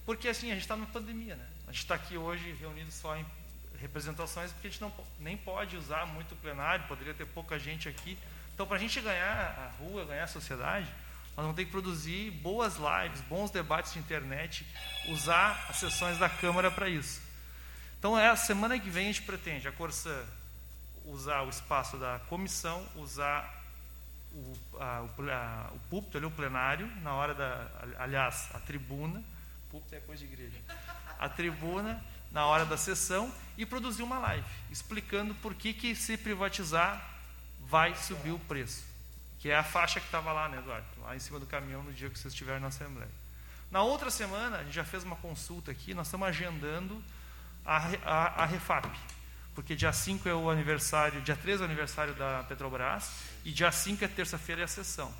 [0.07, 1.47] porque assim, a gente está numa pandemia, né?
[1.69, 3.27] A gente está aqui hoje reunido só em
[3.79, 4.91] representações, porque a gente não,
[5.21, 8.19] nem pode usar muito o plenário, poderia ter pouca gente aqui.
[8.55, 10.87] Então, para a gente ganhar a rua, ganhar a sociedade,
[11.37, 14.67] nós vamos ter que produzir boas lives, bons debates de internet,
[15.09, 17.21] usar as sessões da Câmara para isso.
[17.99, 20.25] Então, é a semana que vem a gente pretende, a Corsã,
[21.05, 23.56] usar o espaço da comissão, usar
[24.37, 27.69] o, a, o, a, o púlpito, ali, o plenário, na hora da.
[27.99, 29.23] Aliás, a tribuna.
[29.71, 30.59] Púlpito é coisa de igreja.
[31.19, 36.17] A tribuna, na hora da sessão, e produzir uma live, explicando por que, que se
[36.17, 37.03] privatizar
[37.61, 38.85] vai subir o preço.
[39.39, 40.87] Que é a faixa que estava lá, né, Eduardo?
[41.03, 43.11] Lá em cima do caminhão no dia que vocês estiveram na Assembleia.
[43.71, 47.03] Na outra semana, a gente já fez uma consulta aqui, nós estamos agendando
[47.65, 48.87] a, a, a Refap
[49.57, 53.11] porque dia 5 é o aniversário, dia 3 é o aniversário da Petrobras,
[53.43, 55.13] e dia 5 é terça-feira é a sessão.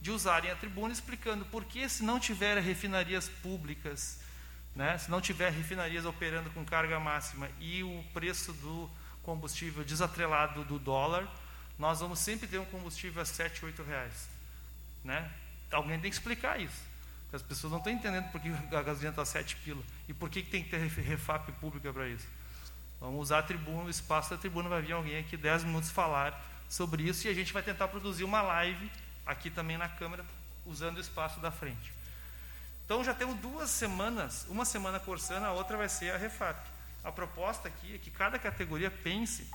[0.00, 4.18] De usarem a tribuna explicando por que, se não tiver refinarias públicas,
[4.74, 8.90] né, se não tiver refinarias operando com carga máxima e o preço do
[9.22, 11.32] combustível desatrelado do dólar,
[11.78, 14.28] nós vamos sempre ter um combustível a 7, 8 reais.
[15.04, 15.30] Né?
[15.70, 16.82] Alguém tem que explicar isso.
[17.32, 19.82] As pessoas não estão entendendo por que a gasolina está 7 pila.
[20.08, 22.26] E por que, que tem que ter refap pública para isso.
[23.00, 26.42] Vamos usar a tribuna, o espaço da tribuna, vai vir alguém aqui 10 minutos falar
[26.68, 28.90] sobre isso e a gente vai tentar produzir uma live
[29.26, 30.24] aqui também na Câmara,
[30.66, 31.92] usando o espaço da frente.
[32.84, 36.58] Então já temos duas semanas, uma semana Corsana, a outra vai ser a Refap.
[37.02, 39.50] A proposta aqui é que cada categoria pense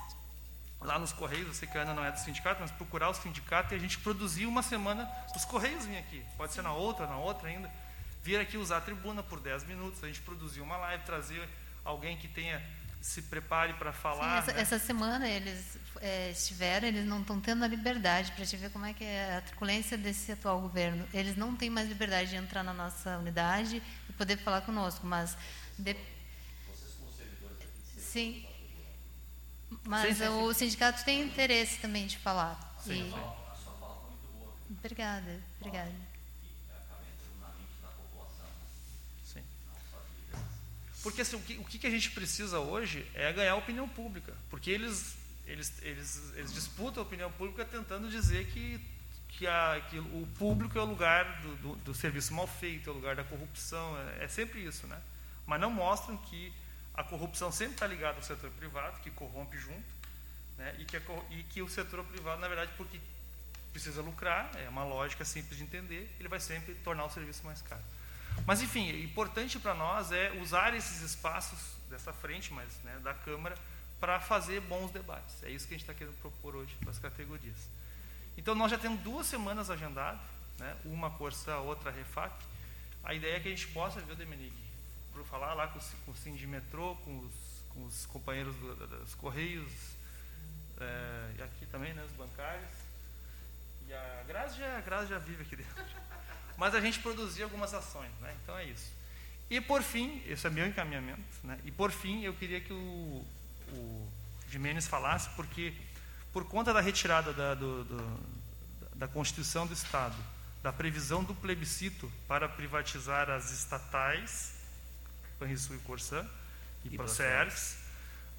[0.80, 3.14] lá nos Correios, eu sei que a Ana não é do sindicato, mas procurar o
[3.14, 7.06] sindicato e a gente produzir uma semana, os Correios vir aqui, pode ser na outra,
[7.06, 7.70] na outra ainda,
[8.22, 11.48] vir aqui usar a tribuna por 10 minutos, a gente produzir uma live, trazer
[11.84, 12.62] alguém que tenha
[13.00, 14.42] se prepare para falar.
[14.42, 14.60] Sim, essa, né?
[14.60, 18.84] essa, semana eles é, estiveram, eles não estão tendo a liberdade para te ver como
[18.84, 21.06] é que é a truculência desse atual governo.
[21.12, 25.36] Eles não têm mais liberdade de entrar na nossa unidade e poder falar conosco, mas
[25.78, 25.96] de...
[27.96, 28.46] sim,
[29.84, 32.76] mas sim, sim, o sindicato tem interesse também de falar.
[32.84, 33.10] Sim, e...
[33.10, 33.40] sim.
[34.78, 36.09] Obrigada, obrigada.
[41.02, 44.34] Porque assim, o, que, o que a gente precisa hoje é ganhar a opinião pública.
[44.50, 48.80] Porque eles, eles, eles, eles disputam a opinião pública tentando dizer que,
[49.28, 52.92] que, a, que o público é o lugar do, do, do serviço mal feito, é
[52.92, 53.96] o lugar da corrupção.
[54.18, 54.86] É, é sempre isso.
[54.86, 55.00] Né?
[55.46, 56.52] Mas não mostram que
[56.94, 60.00] a corrupção sempre está ligada ao setor privado, que corrompe junto.
[60.58, 60.76] Né?
[60.78, 63.00] E, que a, e que o setor privado, na verdade, porque
[63.72, 67.62] precisa lucrar, é uma lógica simples de entender, ele vai sempre tornar o serviço mais
[67.62, 67.82] caro.
[68.46, 71.58] Mas, enfim, importante para nós é usar esses espaços
[71.88, 73.54] dessa frente, mas né, da Câmara,
[73.98, 75.42] para fazer bons debates.
[75.42, 77.68] É isso que a gente está querendo propor hoje para as categorias.
[78.36, 80.20] Então, nós já temos duas semanas agendadas,
[80.58, 82.32] né, uma Corsa, outra Refap.
[83.04, 84.52] A ideia é que a gente possa, viu, Demenigue,
[85.12, 87.34] por falar lá com, com o Sindimetrô, com os,
[87.68, 89.72] com os companheiros do, dos Correios,
[90.78, 92.70] é, e aqui também, né, os bancários.
[93.86, 95.84] E a Grazi já, já vive aqui dentro
[96.60, 98.10] mas a gente produzia algumas ações.
[98.20, 98.36] Né?
[98.42, 98.92] Então é isso.
[99.48, 101.58] E por fim, esse é meu encaminhamento, né?
[101.64, 103.26] e por fim eu queria que o,
[103.72, 104.08] o
[104.46, 105.72] Jimenez falasse, porque
[106.34, 108.20] por conta da retirada da, do, do,
[108.94, 110.14] da Constituição do Estado,
[110.62, 114.52] da previsão do plebiscito para privatizar as estatais,
[115.40, 116.28] Banrisul e Corsã,
[116.84, 117.78] e, e Proceres,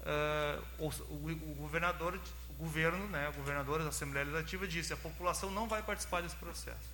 [0.00, 2.18] uh, o, o, o, governador,
[2.50, 6.36] o governo, né, o governador da Assembleia Legislativa disse a população não vai participar desse
[6.36, 6.91] processo.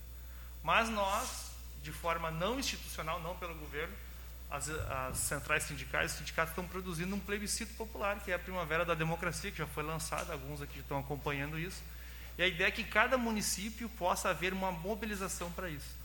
[0.63, 1.51] Mas nós,
[1.83, 3.95] de forma não institucional, não pelo governo,
[4.51, 8.85] as, as centrais sindicais, os sindicatos estão produzindo um plebiscito popular, que é a Primavera
[8.85, 11.83] da Democracia, que já foi lançada, alguns aqui estão acompanhando isso.
[12.39, 15.97] E a ideia é que cada município possa haver uma mobilização para isso.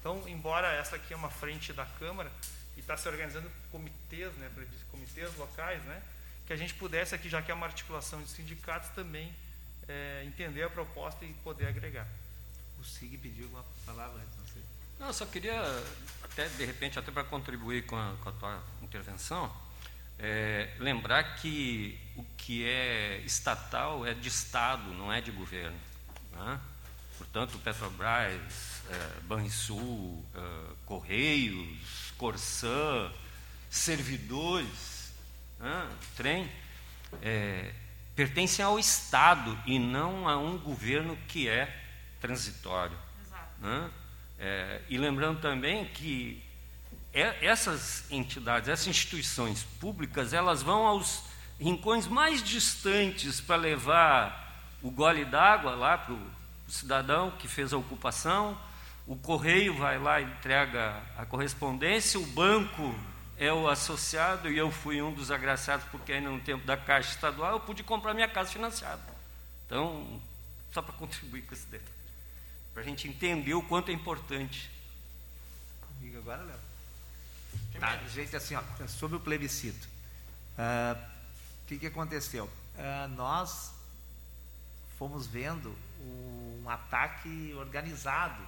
[0.00, 2.30] Então, embora essa aqui é uma frente da Câmara,
[2.76, 4.50] e está se organizando comitês, né,
[4.90, 6.02] comitês locais, né,
[6.46, 9.34] que a gente pudesse aqui, já que é uma articulação de sindicatos, também
[9.88, 12.06] é, entender a proposta e poder agregar.
[12.80, 14.62] O SIG pediu uma palavra antes, não sei.
[14.98, 15.60] Não, só queria,
[16.22, 19.52] até de repente, até para contribuir com a, com a tua intervenção,
[20.18, 25.78] é, lembrar que o que é estatal é de Estado, não é de governo.
[26.32, 26.60] Né?
[27.16, 33.12] Portanto, Petrobras, é, Banrisul, é, Correios, Corsã,
[33.70, 35.12] servidores,
[35.60, 35.88] né?
[36.16, 36.50] trem,
[37.22, 37.72] é,
[38.16, 41.87] pertencem ao Estado e não a um governo que é
[42.20, 42.96] transitório.
[43.60, 43.90] Né?
[44.38, 46.42] É, e lembrando também que
[47.12, 51.24] é, essas entidades, essas instituições públicas, elas vão aos
[51.58, 54.46] rincões mais distantes para levar
[54.82, 56.30] o gole d'água lá para o
[56.68, 58.58] cidadão que fez a ocupação,
[59.06, 62.94] o correio vai lá e entrega a correspondência, o banco
[63.38, 67.10] é o associado, e eu fui um dos agraciados, porque ainda no tempo da Caixa
[67.10, 69.02] Estadual eu pude comprar minha casa financiada.
[69.64, 70.20] Então,
[70.70, 71.97] só para contribuir com esse detalhe,
[72.78, 74.70] para a gente entender o quanto é importante.
[75.80, 76.58] Comigo agora, Léo?
[77.80, 79.88] Tá, gente, assim, ó, sobre o plebiscito.
[80.56, 82.44] Ah, o uh, que, que aconteceu?
[82.44, 83.72] Uh, nós
[84.96, 88.40] fomos vendo um ataque organizado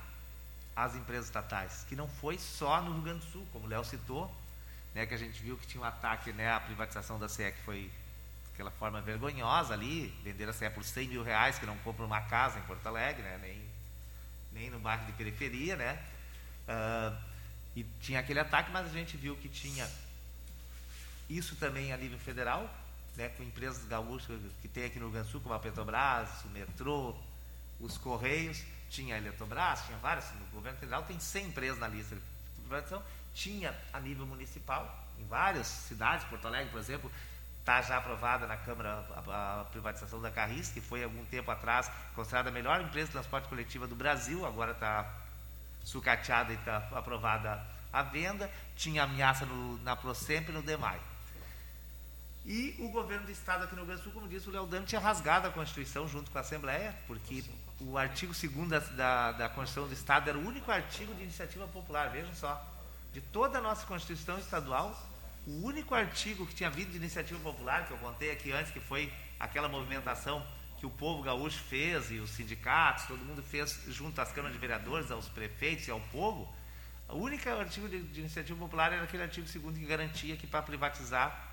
[0.76, 3.84] às empresas estatais, que não foi só no Rio Grande do Sul, como o Léo
[3.84, 4.32] citou,
[4.94, 7.62] né, que a gente viu que tinha um ataque né, à privatização da CE, que
[7.64, 7.90] foi
[8.54, 12.20] aquela forma vergonhosa ali, vender a CE por 100 mil reais, que não compra uma
[12.20, 13.69] casa em Porto Alegre, né, nem,
[14.52, 16.02] nem no bairro de periferia, né?
[16.68, 17.16] Uh,
[17.76, 19.88] e tinha aquele ataque, mas a gente viu que tinha
[21.28, 22.68] isso também a nível federal,
[23.16, 26.28] né, com empresas gaúchas que tem aqui no Rio Grande do Sul, como a Petrobras,
[26.44, 27.14] o metrô,
[27.78, 32.16] os Correios, tinha a Eletrobras, tinha várias, no governo federal tem 100 empresas na lista
[32.16, 32.22] de
[32.62, 37.10] privatização, tinha a nível municipal, em várias cidades, Porto Alegre, por exemplo,
[37.70, 41.90] está já aprovada na Câmara a, a, privatização da Carris, que foi algum tempo atrás
[42.16, 45.08] considerada a melhor empresa de transporte coletivo do Brasil, agora está
[45.84, 51.00] sucateada e está aprovada a venda, tinha ameaça no, na Procemp e no DEMAI.
[52.44, 54.66] E o governo do Estado aqui no Rio Grande do Sul, como disse o Léo
[54.66, 57.44] Dano, tinha rasgado a Constituição junto com a Assembleia, porque
[57.80, 61.68] o artigo 2 da, da, da Constituição do Estado era o único artigo de iniciativa
[61.68, 62.66] popular, vejam só.
[63.12, 64.96] De toda a nossa Constituição estadual,
[65.46, 68.80] o único artigo que tinha havido de iniciativa popular, que eu contei aqui antes, que
[68.80, 70.46] foi aquela movimentação
[70.78, 74.60] que o povo gaúcho fez e os sindicatos, todo mundo fez junto às câmaras de
[74.60, 76.52] vereadores, aos prefeitos e ao povo,
[77.08, 80.62] o único artigo de, de iniciativa popular era aquele artigo 2 que garantia que para
[80.62, 81.48] privatizar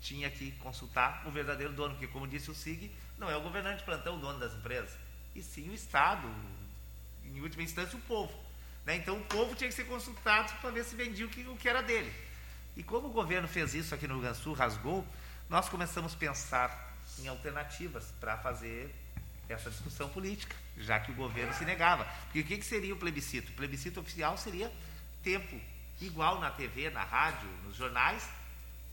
[0.00, 3.82] tinha que consultar o verdadeiro dono, porque, como disse o SIG, não é o governante
[3.82, 4.96] plantão o dono das empresas,
[5.34, 6.28] e sim o Estado,
[7.24, 8.32] em última instância, o povo.
[8.86, 8.96] Né?
[8.96, 11.68] Então, o povo tinha que ser consultado para ver se vendia o que, o que
[11.68, 12.12] era dele.
[12.78, 15.04] E como o governo fez isso aqui no Rio Grande do Sul, rasgou,
[15.50, 18.94] nós começamos a pensar em alternativas para fazer
[19.48, 22.04] essa discussão política, já que o governo se negava.
[22.26, 23.50] Porque o que, seria o plebiscito?
[23.50, 24.72] O plebiscito oficial seria
[25.24, 25.60] tempo
[26.00, 28.28] igual na TV, na rádio, nos jornais,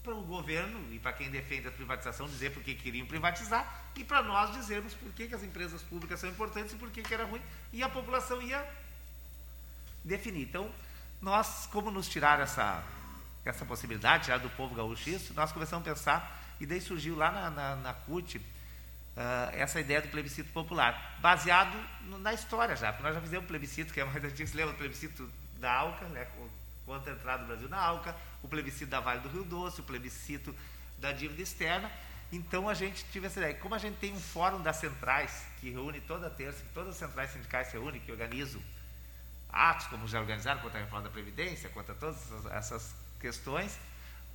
[0.03, 4.03] para o governo e para quem defende a privatização dizer por que queriam privatizar e
[4.03, 7.13] para nós dizermos por que, que as empresas públicas são importantes e por que, que
[7.13, 8.67] era ruim e a população ia
[10.03, 10.43] definir.
[10.43, 10.71] Então,
[11.21, 12.83] nós, como nos tirar essa,
[13.45, 17.31] essa possibilidade, tirar do povo gaúcho isso, nós começamos a pensar e daí surgiu lá
[17.31, 18.41] na, na, na CUT uh,
[19.53, 23.93] essa ideia do plebiscito popular, baseado no, na história já, porque nós já fizemos plebiscito,
[23.93, 25.29] que é mais antigo, se lembra do plebiscito
[25.59, 26.27] da ALCA, né,
[26.85, 29.83] contra a entrada do Brasil na ALCA, o plebiscito da Vale do Rio Doce, o
[29.83, 30.55] plebiscito
[30.97, 31.91] da dívida externa.
[32.31, 33.55] Então a gente tive essa ideia.
[33.55, 36.95] Como a gente tem um fórum das centrais, que reúne toda terça, que todas as
[36.97, 38.61] centrais sindicais se reúnem, que organizam
[39.49, 42.17] atos, como já organizaram contra a reforma da Previdência, contra todas
[42.51, 42.93] essas
[43.25, 43.79] questões,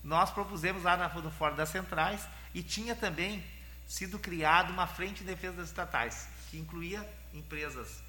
[0.03, 3.45] nós propusemos lá no Fórum das Centrais e tinha também
[3.87, 8.03] sido criada uma frente de defesa das estatais, que incluía empresas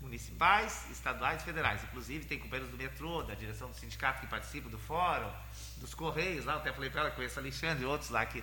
[0.00, 1.82] municipais, estaduais e federais.
[1.84, 5.30] Inclusive, tem companheiros do metrô, da direção do sindicato que participam do fórum,
[5.76, 8.42] dos Correios, lá, até falei para ela, conheço Alexandre e outros lá que,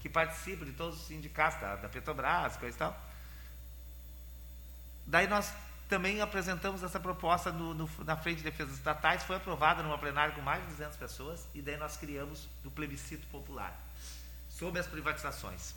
[0.00, 3.10] que participam de todos os sindicatos, da, da Petrobras, coisa e tal.
[5.06, 5.52] Daí nós
[5.94, 10.34] também apresentamos essa proposta no, no, na Frente de Defesa Estatais, foi aprovada numa plenária
[10.34, 13.72] com mais de 200 pessoas, e daí nós criamos o plebiscito popular
[14.50, 15.72] sobre as privatizações.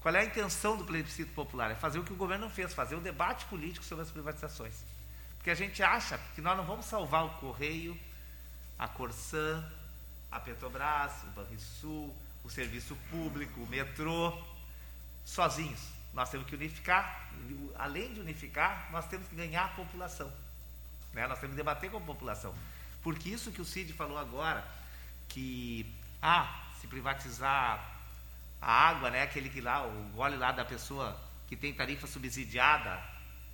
[0.00, 1.72] Qual é a intenção do plebiscito popular?
[1.72, 4.10] É fazer o que o governo não fez, fazer o um debate político sobre as
[4.12, 4.84] privatizações.
[5.36, 7.98] Porque a gente acha que nós não vamos salvar o Correio,
[8.78, 9.68] a Corsã,
[10.30, 12.14] a Petrobras, o Banrisul,
[12.44, 14.32] o serviço público, o metrô,
[15.24, 15.80] sozinhos.
[16.14, 17.28] Nós temos que unificar.
[17.76, 20.32] Além de unificar, nós temos que ganhar a população.
[21.12, 21.26] Né?
[21.26, 22.54] Nós temos que debater com a população.
[23.02, 24.66] Porque isso que o Cid falou agora,
[25.28, 25.92] que
[26.22, 27.92] ah, se privatizar
[28.60, 32.98] a água, né, aquele que lá, o gole lá da pessoa que tem tarifa subsidiada,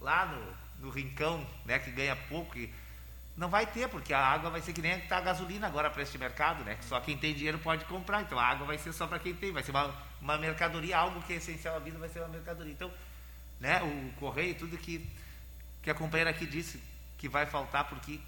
[0.00, 2.54] lá no, no rincão, né, que ganha pouco,
[3.36, 6.02] não vai ter, porque a água vai ser que nem está a gasolina agora para
[6.02, 6.74] este mercado, né?
[6.74, 8.22] Que só quem tem dinheiro pode comprar.
[8.22, 11.22] Então a água vai ser só para quem tem, vai ser uma, uma mercadoria, algo
[11.22, 12.72] que é essencial à vida vai ser uma mercadoria.
[12.72, 12.92] Então,
[13.58, 15.08] né, o correio, tudo que,
[15.82, 16.82] que a companheira aqui disse
[17.16, 18.20] que vai faltar, porque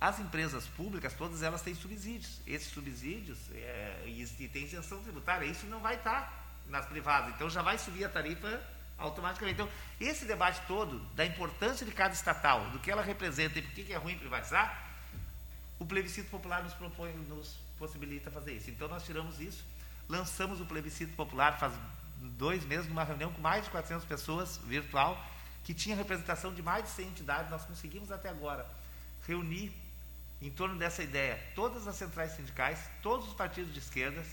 [0.00, 2.40] as empresas públicas, todas elas têm subsídios.
[2.46, 7.34] Esses subsídios é, e, e tem isenção tributária, isso não vai estar nas privadas.
[7.34, 8.62] Então já vai subir a tarifa
[9.00, 9.60] automaticamente.
[9.60, 13.72] Então, esse debate todo da importância de cada estatal, do que ela representa e por
[13.72, 14.90] que é ruim privatizar,
[15.78, 18.70] o plebiscito popular nos propõe, nos possibilita fazer isso.
[18.70, 19.64] Então, nós tiramos isso,
[20.08, 21.72] lançamos o plebiscito popular faz
[22.20, 25.24] dois meses, numa reunião com mais de 400 pessoas, virtual,
[25.64, 27.50] que tinha representação de mais de 100 entidades.
[27.50, 28.66] Nós conseguimos até agora
[29.26, 29.72] reunir
[30.42, 34.26] em torno dessa ideia todas as centrais sindicais, todos os partidos de esquerdas,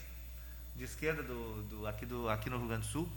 [0.76, 3.10] de esquerda do, do, aqui, do, aqui no Rio Grande do Sul,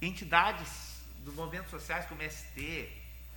[0.00, 2.90] entidades dos movimentos sociais como ST,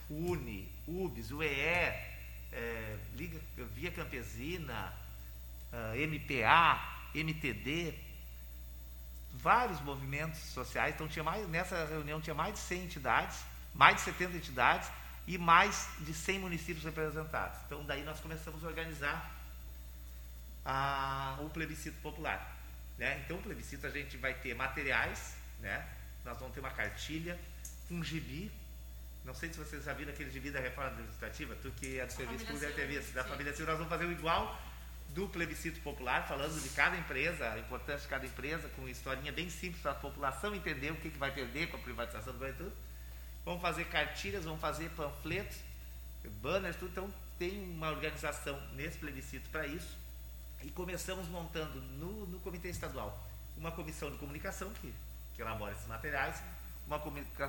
[0.09, 2.11] UNE, UBS, UEE,
[2.53, 3.39] é, Liga
[3.73, 4.93] Via Campesina,
[5.71, 6.79] uh, MPA,
[7.15, 7.93] MTD,
[9.33, 10.95] vários movimentos sociais.
[10.95, 13.39] Então tinha mais, nessa reunião tinha mais de 100 entidades,
[13.73, 14.91] mais de 70 entidades,
[15.27, 17.57] e mais de 100 municípios representados.
[17.65, 19.31] Então, daí nós começamos a organizar
[20.65, 22.57] a, o plebiscito popular.
[22.97, 23.21] Né?
[23.23, 25.87] Então, o plebiscito a gente vai ter materiais, né?
[26.25, 27.39] Nós vamos ter uma cartilha,
[27.89, 28.51] um gibi.
[29.23, 32.11] Não sei se vocês já viram aquele gibi da reforma administrativa, tu que é do
[32.11, 34.59] serviço público deve ter visto, da família Silva, nós vamos fazer o igual
[35.09, 39.49] do plebiscito popular, falando de cada empresa, a importância de cada empresa, com historinha bem
[39.49, 42.57] simples para a população entender o que, que vai perder com a privatização do Banco
[42.57, 42.73] tudo.
[43.43, 45.57] Vamos fazer cartilhas, vamos fazer panfletos,
[46.41, 46.91] banners, tudo.
[46.91, 49.97] Então, tem uma organização nesse plebiscito para isso.
[50.63, 54.93] E começamos montando no, no Comitê Estadual uma comissão de comunicação que,
[55.35, 56.41] que elabora esses materiais,
[56.85, 56.97] uma,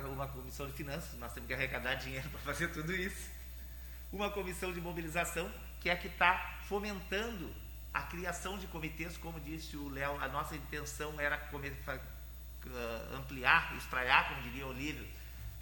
[0.07, 3.29] uma comissão de finanças, nós temos que arrecadar dinheiro para fazer tudo isso,
[4.11, 7.53] uma comissão de mobilização, que é a que está fomentando
[7.93, 11.39] a criação de comitês, como disse o Léo, a nossa intenção era
[13.15, 15.05] ampliar, espraiar, como diria o Olívio,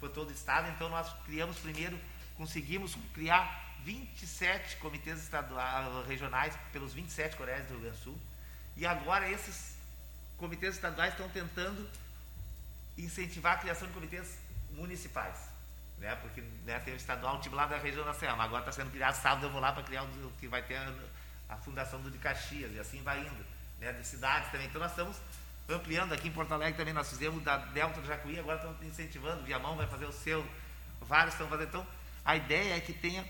[0.00, 0.70] por todo o estado.
[0.70, 1.98] Então nós criamos primeiro,
[2.36, 8.18] conseguimos criar 27 comitês estaduais, regionais pelos 27 colégios do Rio Grande do Sul.
[8.76, 9.76] E agora esses
[10.38, 11.88] comitês estaduais estão tentando
[12.96, 14.38] incentivar a criação de comitês
[14.70, 15.50] municipais.
[15.98, 16.14] Né?
[16.16, 18.90] Porque né, tem o estadual, time lá da região da Serra, mas agora está sendo
[18.90, 20.92] criado sábado, eu vou lá para criar o que vai ter a,
[21.50, 23.46] a, fundação do de Caxias, e assim vai indo.
[23.80, 23.92] Né?
[23.92, 24.66] De cidades também.
[24.66, 25.16] Então nós estamos
[25.68, 29.44] ampliando aqui em Porto Alegre também nós fizemos da Delta do Jacuí, agora estamos incentivando,
[29.44, 30.44] Viamão vai fazer o seu,
[31.00, 31.68] vários estão fazendo.
[31.68, 31.86] Então,
[32.24, 33.24] a ideia é que tenha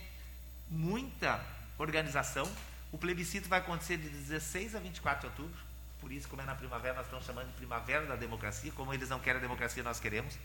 [0.69, 1.41] muita
[1.79, 2.51] organização.
[2.91, 5.61] O plebiscito vai acontecer de 16 a 24 de outubro,
[6.03, 9.09] por isso, como é na primavera, nós estamos chamando de primavera da democracia, como eles
[9.09, 10.37] não querem a democracia, nós queremos.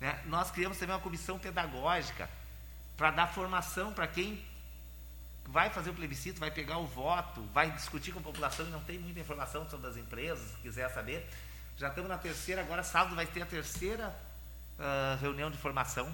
[0.00, 0.20] Né?
[0.26, 2.28] Nós criamos também uma comissão pedagógica
[2.96, 4.44] para dar formação para quem
[5.46, 8.82] vai fazer o plebiscito, vai pegar o voto, vai discutir com a população e não
[8.82, 11.24] tem muita informação sobre as empresas, se quiser saber.
[11.78, 14.08] Já estamos na terceira, agora sábado vai ter a terceira
[14.76, 16.12] uh, reunião de formação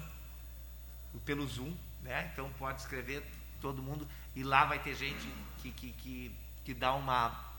[1.25, 2.29] pelo Zoom, né?
[2.31, 3.25] Então pode escrever
[3.59, 5.27] todo mundo e lá vai ter gente
[5.63, 7.50] que, que, que, que dá uma,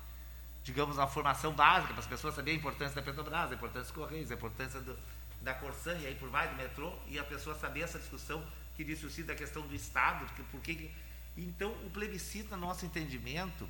[0.64, 3.90] digamos, uma formação básica para as pessoas saberem a importância da Petrobras, a importância dos
[3.90, 4.96] Correios, a importância do,
[5.40, 8.42] da Corsan e aí por mais do metrô, e a pessoa saber essa discussão
[8.76, 10.90] que disse o Cid da questão do Estado, que, por que
[11.36, 13.68] então, o plebiscito, no nosso entendimento,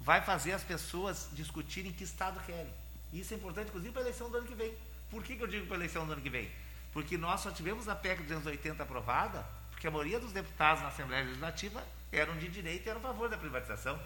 [0.00, 2.72] vai fazer as pessoas discutirem que Estado querem.
[3.12, 4.74] Isso é importante, inclusive, para a eleição do ano que vem.
[5.10, 6.50] Por que, que eu digo para a eleição do ano que vem?
[6.92, 11.24] Porque nós só tivemos a PEC 280 aprovada porque a maioria dos deputados na Assembleia
[11.24, 13.98] Legislativa eram de direita e eram a favor da privatização.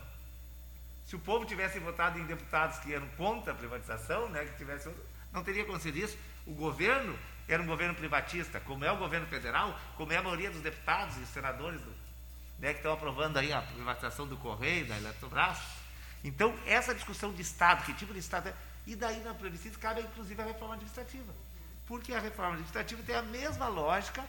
[1.08, 4.94] Se o povo tivesse votado em deputados que eram contra a privatização, né, que tivesse,
[5.32, 6.18] não teria acontecido isso.
[6.46, 10.50] O governo era um governo privatista, como é o governo federal, como é a maioria
[10.50, 11.90] dos deputados e senadores do,
[12.58, 15.58] né, que estão aprovando aí a privatização do Correio, da Eletrobras.
[16.22, 18.54] Então, essa discussão de Estado, que tipo de Estado é,
[18.86, 21.32] e daí na plebiscito cabe inclusive a reforma administrativa.
[21.86, 24.22] Porque a reforma administrativa tem a mesma lógica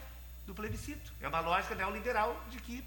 [0.47, 1.11] do plebiscito.
[1.19, 2.85] É uma lógica neoliberal de que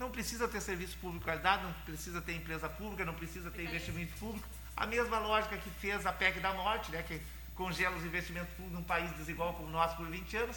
[0.00, 3.64] não precisa ter serviço público de qualidade, não precisa ter empresa pública, não precisa ter
[3.64, 4.48] investimento público.
[4.74, 7.20] A mesma lógica que fez a PEC da morte, né, que
[7.54, 10.56] congela os investimentos públicos num país desigual como o nosso por 20 anos.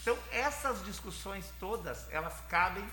[0.00, 2.84] Então, essas discussões todas, elas cabem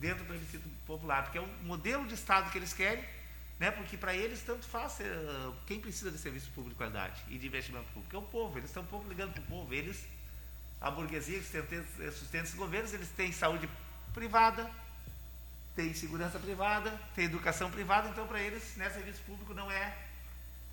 [0.00, 3.04] dentro do plebiscito popular, porque é o modelo de Estado que eles querem,
[3.60, 3.70] né?
[3.70, 7.46] porque para eles tanto faz uh, quem precisa de serviço público de qualidade e de
[7.46, 10.04] investimento público, é o povo, eles estão um pouco ligando para o povo, eles,
[10.80, 13.70] a burguesia que sustenta, sustenta esses governos, eles têm saúde
[14.12, 14.68] privada,
[15.74, 19.96] tem segurança privada, tem educação privada, então para eles, né, serviço público não é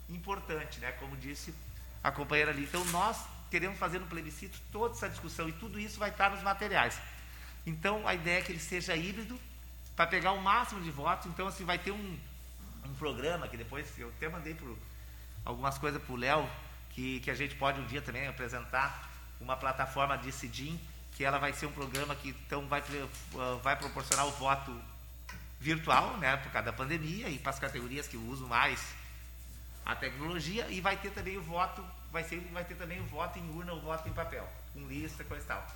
[0.09, 1.53] importante, né, como disse
[2.03, 2.63] a companheira ali.
[2.63, 3.17] Então nós
[3.49, 6.99] queremos fazer no plebiscito toda essa discussão e tudo isso vai estar nos materiais.
[7.65, 9.39] Então a ideia é que ele seja híbrido
[9.95, 11.27] para pegar o máximo de votos.
[11.27, 12.19] Então assim vai ter um,
[12.85, 14.77] um programa que depois eu até mandei pro,
[15.43, 16.49] algumas coisas para o Léo
[16.91, 20.79] que, que a gente pode um dia também apresentar uma plataforma de Cidim
[21.13, 22.81] que ela vai ser um programa que então vai,
[23.61, 24.75] vai proporcionar o voto
[25.61, 28.83] virtual, né, por causa da pandemia e para as categorias que usam mais
[29.85, 33.37] a tecnologia e vai ter também o voto, vai, ser, vai ter também o voto
[33.37, 35.67] em urna, o voto em papel, com lista, coisa e tal.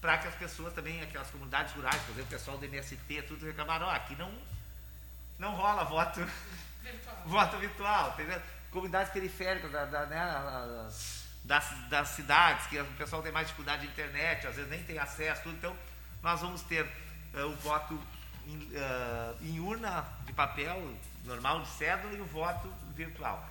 [0.00, 3.44] Para que as pessoas também, aquelas comunidades rurais, por exemplo, o pessoal do MST, tudo
[3.44, 4.32] reclamaram, ó, aqui não,
[5.38, 6.24] não rola voto
[6.82, 8.40] virtual, voto virtual entendeu?
[8.70, 10.90] Comunidades periféricas da, da, né,
[11.44, 14.98] das, das cidades, que o pessoal tem mais dificuldade de internet, às vezes nem tem
[14.98, 15.76] acesso, tudo, então
[16.22, 16.84] nós vamos ter
[17.34, 18.00] uh, o voto
[18.46, 23.44] em, uh, em urna de papel, normal de cédula, e o voto virtual.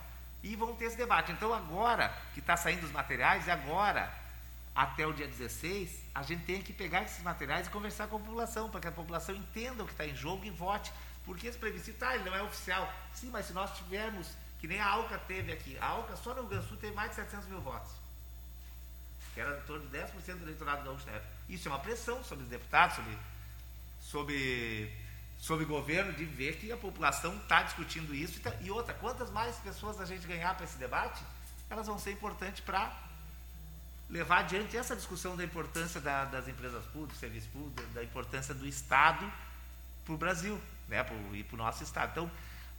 [0.43, 1.31] E vão ter esse debate.
[1.31, 4.13] Então, agora que está saindo os materiais, e agora,
[4.75, 8.19] até o dia 16, a gente tem que pegar esses materiais e conversar com a
[8.19, 10.91] população, para que a população entenda o que está em jogo e vote.
[11.25, 12.91] Porque esse plebiscito, ah, ele não é oficial.
[13.13, 14.27] Sim, mas se nós tivermos,
[14.59, 16.93] que nem a ALCA teve aqui, a ALCA só no Rio Grande do Sul teve
[16.93, 17.91] mais de 700 mil votos.
[19.33, 21.19] Que era em torno de 10% do eleitorado gaúcho na.
[21.49, 23.17] Isso é uma pressão sobre os deputados, sobre,
[24.13, 24.93] sobre
[25.39, 28.39] sobre governo de ver que a população está discutindo isso.
[28.61, 31.21] E outra, quantas mais pessoas a gente ganhar para esse debate,
[31.69, 32.97] elas vão ser importantes para
[34.09, 38.53] levar adiante essa discussão da importância da, das empresas públicas, do serviço público, da importância
[38.53, 39.29] do Estado
[40.05, 42.11] para o Brasil né, pro, e para o nosso Estado.
[42.11, 42.31] Então,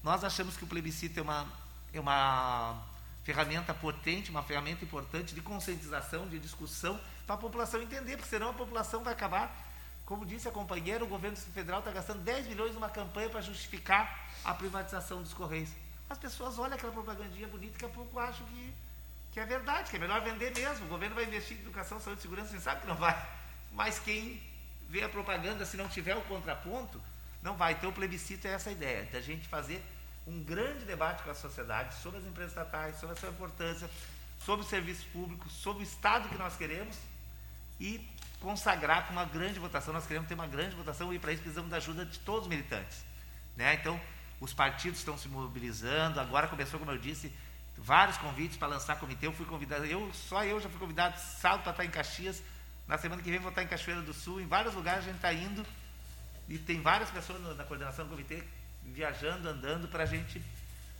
[0.02, 1.46] nós achamos que o plebiscito é uma,
[1.92, 2.82] é uma
[3.24, 8.50] ferramenta potente, uma ferramenta importante de conscientização, de discussão, para a população entender, porque senão
[8.50, 9.73] a população vai acabar
[10.04, 14.28] como disse a companheira, o governo federal está gastando 10 milhões numa campanha para justificar
[14.44, 15.70] a privatização dos Correios.
[16.10, 18.74] As pessoas olham aquela propagandinha bonita e daqui a pouco acham que,
[19.32, 20.84] que é verdade, que é melhor vender mesmo.
[20.84, 23.16] O governo vai investir em educação, saúde e segurança, você sabe que não vai.
[23.72, 24.42] Mas quem
[24.88, 27.00] vê a propaganda, se não tiver o contraponto,
[27.42, 27.72] não vai.
[27.72, 29.82] Então o plebiscito é essa ideia, da gente fazer
[30.26, 33.90] um grande debate com a sociedade sobre as empresas estatais, sobre a sua importância,
[34.38, 36.96] sobre o serviço público, sobre o Estado que nós queremos
[37.80, 37.98] e
[38.44, 39.94] consagrar com uma grande votação.
[39.94, 42.48] Nós queremos ter uma grande votação e para isso precisamos da ajuda de todos os
[42.48, 43.02] militantes.
[43.56, 43.72] Né?
[43.74, 43.98] Então,
[44.38, 46.20] os partidos estão se mobilizando.
[46.20, 47.32] Agora começou, como eu disse,
[47.78, 49.26] vários convites para lançar comitê.
[49.26, 52.42] Eu fui convidado, eu só eu já fui convidado sábado para estar em Caxias.
[52.86, 54.42] Na semana que vem vou estar em Cachoeira do Sul.
[54.42, 55.64] Em vários lugares a gente está indo
[56.46, 58.44] e tem várias pessoas na coordenação do comitê
[58.84, 60.42] viajando, andando para a gente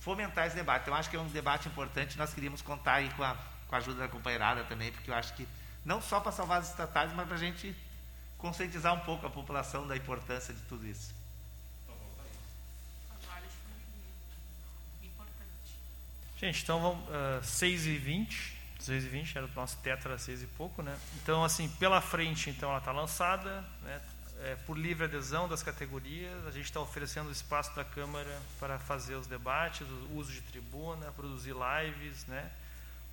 [0.00, 0.84] fomentar esse debate.
[0.84, 2.16] Então, acho que é um debate importante.
[2.16, 3.36] Nós queríamos contar aí com a,
[3.68, 5.46] com a ajuda da companheirada também, porque eu acho que
[5.84, 7.74] não só para salvar as estatais, mas para a gente
[8.38, 11.14] conscientizar um pouco a população da importância de tudo isso.
[16.36, 18.54] Gente, então vamos uh, 6 e 20
[18.84, 20.98] 6 e 20 era o nosso tetra 6 e pouco, né?
[21.22, 24.00] Então, assim, pela frente, então ela está lançada, né?
[24.42, 28.78] É, por livre adesão das categorias, a gente está oferecendo o espaço da Câmara para
[28.78, 32.50] fazer os debates, o uso de tribuna, produzir lives, né?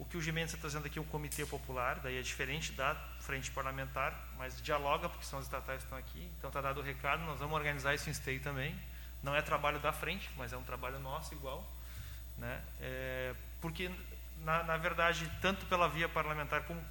[0.01, 2.95] O que o Gimenez está trazendo aqui é um comitê popular, daí é diferente da
[3.19, 6.27] frente parlamentar, mas dialoga, porque são os estatais que estão aqui.
[6.39, 8.75] Então está dado o recado, nós vamos organizar isso em esteio também.
[9.21, 11.71] Não é trabalho da frente, mas é um trabalho nosso igual.
[12.39, 12.63] Né?
[12.81, 13.91] É, porque,
[14.39, 16.83] na, na, verdade, tanto pela via parlamentar como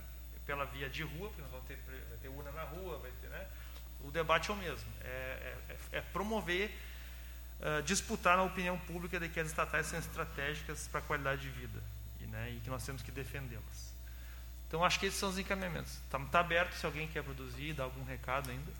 [0.46, 1.78] pela via de rua, porque nós vamos ter,
[2.08, 3.44] vai ter urna na rua, vai ter, né?
[4.04, 4.88] o debate é o mesmo.
[5.00, 6.72] É, é, é, é promover,
[7.84, 11.82] disputar na opinião pública de que as estatais são estratégicas para a qualidade de vida
[12.31, 13.90] né, e que nós temos que defendê-las.
[14.69, 15.94] Então, acho que esses são os encaminhamentos.
[16.05, 18.73] Está tá aberto se alguém quer produzir, dar algum recado ainda.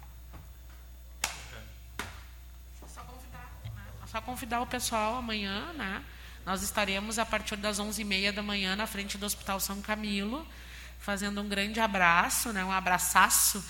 [2.87, 3.85] Só convidar, né?
[4.07, 6.05] Só convidar o pessoal amanhã, né?
[6.47, 10.47] Nós estaremos a partir das 11h30 da manhã na frente do Hospital São Camilo,
[11.01, 13.65] fazendo um grande abraço, né, um abraçaço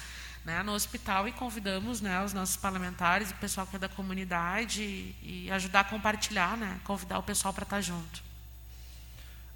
[0.45, 4.83] né, no hospital e convidamos né, os nossos parlamentares o pessoal que é da comunidade
[4.83, 8.30] e, e ajudar a compartilhar, né, convidar o pessoal para estar junto.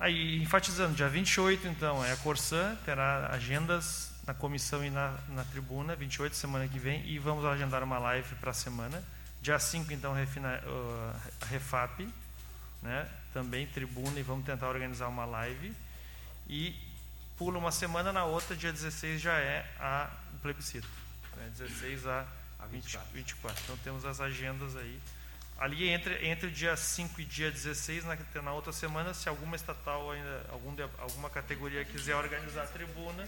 [0.05, 5.44] Aí, enfatizando, dia 28, então, é a Corsã, terá agendas na comissão e na, na
[5.44, 9.02] tribuna, 28, semana que vem, e vamos agendar uma live para a semana.
[9.40, 12.06] Dia 5, então, refina, uh, Refap,
[12.82, 15.74] né, também tribuna, e vamos tentar organizar uma live.
[16.51, 16.78] E
[17.39, 20.86] pula uma semana, na outra, dia 16, já é a, o plebiscito.
[21.35, 21.51] Né?
[21.56, 22.26] 16 a,
[22.59, 23.10] A 20 24.
[23.14, 23.62] 24.
[23.64, 25.01] Então temos as agendas aí.
[25.56, 29.55] Ali entre, entre o dia 5 e dia 16, na, na outra semana, se alguma
[29.55, 33.26] estatal ainda, algum, de- alguma categoria quiser organizar a tribuna.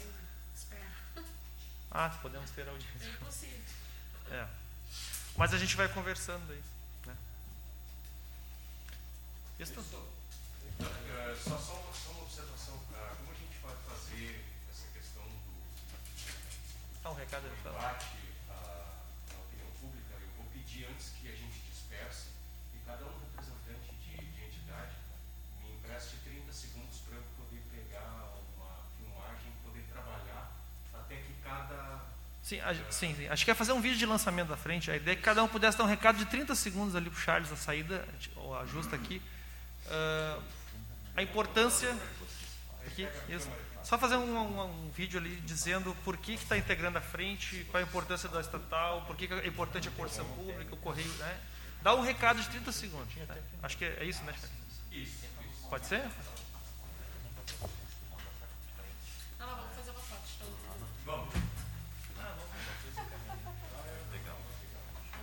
[1.90, 2.88] Ah, podemos o dia.
[3.00, 3.60] É impossível.
[4.32, 4.46] É.
[5.36, 6.62] Mas a gente vai conversando aí.
[7.06, 7.16] Né?
[9.60, 9.72] Isso.
[9.72, 10.06] Então,
[10.80, 12.80] eh, só, só, uma, só uma observação.
[12.94, 17.76] ah, como a gente vai fazer essa questão do Dá um recado aí, fala.
[17.76, 18.06] debate
[32.46, 33.26] Sim, a, sim, sim.
[33.26, 34.88] Acho que é fazer um vídeo de lançamento da frente.
[34.88, 37.18] A ideia é que cada um pudesse dar um recado de 30 segundos ali para
[37.18, 38.06] o Charles, a saída,
[38.36, 39.20] ou ajusta aqui.
[39.88, 40.38] Ah,
[41.16, 41.92] a importância.
[42.86, 43.50] Aqui, isso.
[43.82, 47.82] Só fazer um, um- um vídeo ali dizendo por que está integrando a frente, qual
[47.82, 51.12] a importância da estatal, por que que é importante a porção pública, o correio.
[51.14, 51.40] Né?
[51.82, 53.12] Dá um recado de 30 segundos.
[53.16, 53.26] né?
[53.60, 54.50] Acho que é, é isso, né, Charles?
[54.92, 55.68] Isso, isso.
[55.68, 56.04] Pode ser?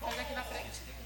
[0.03, 0.42] いただ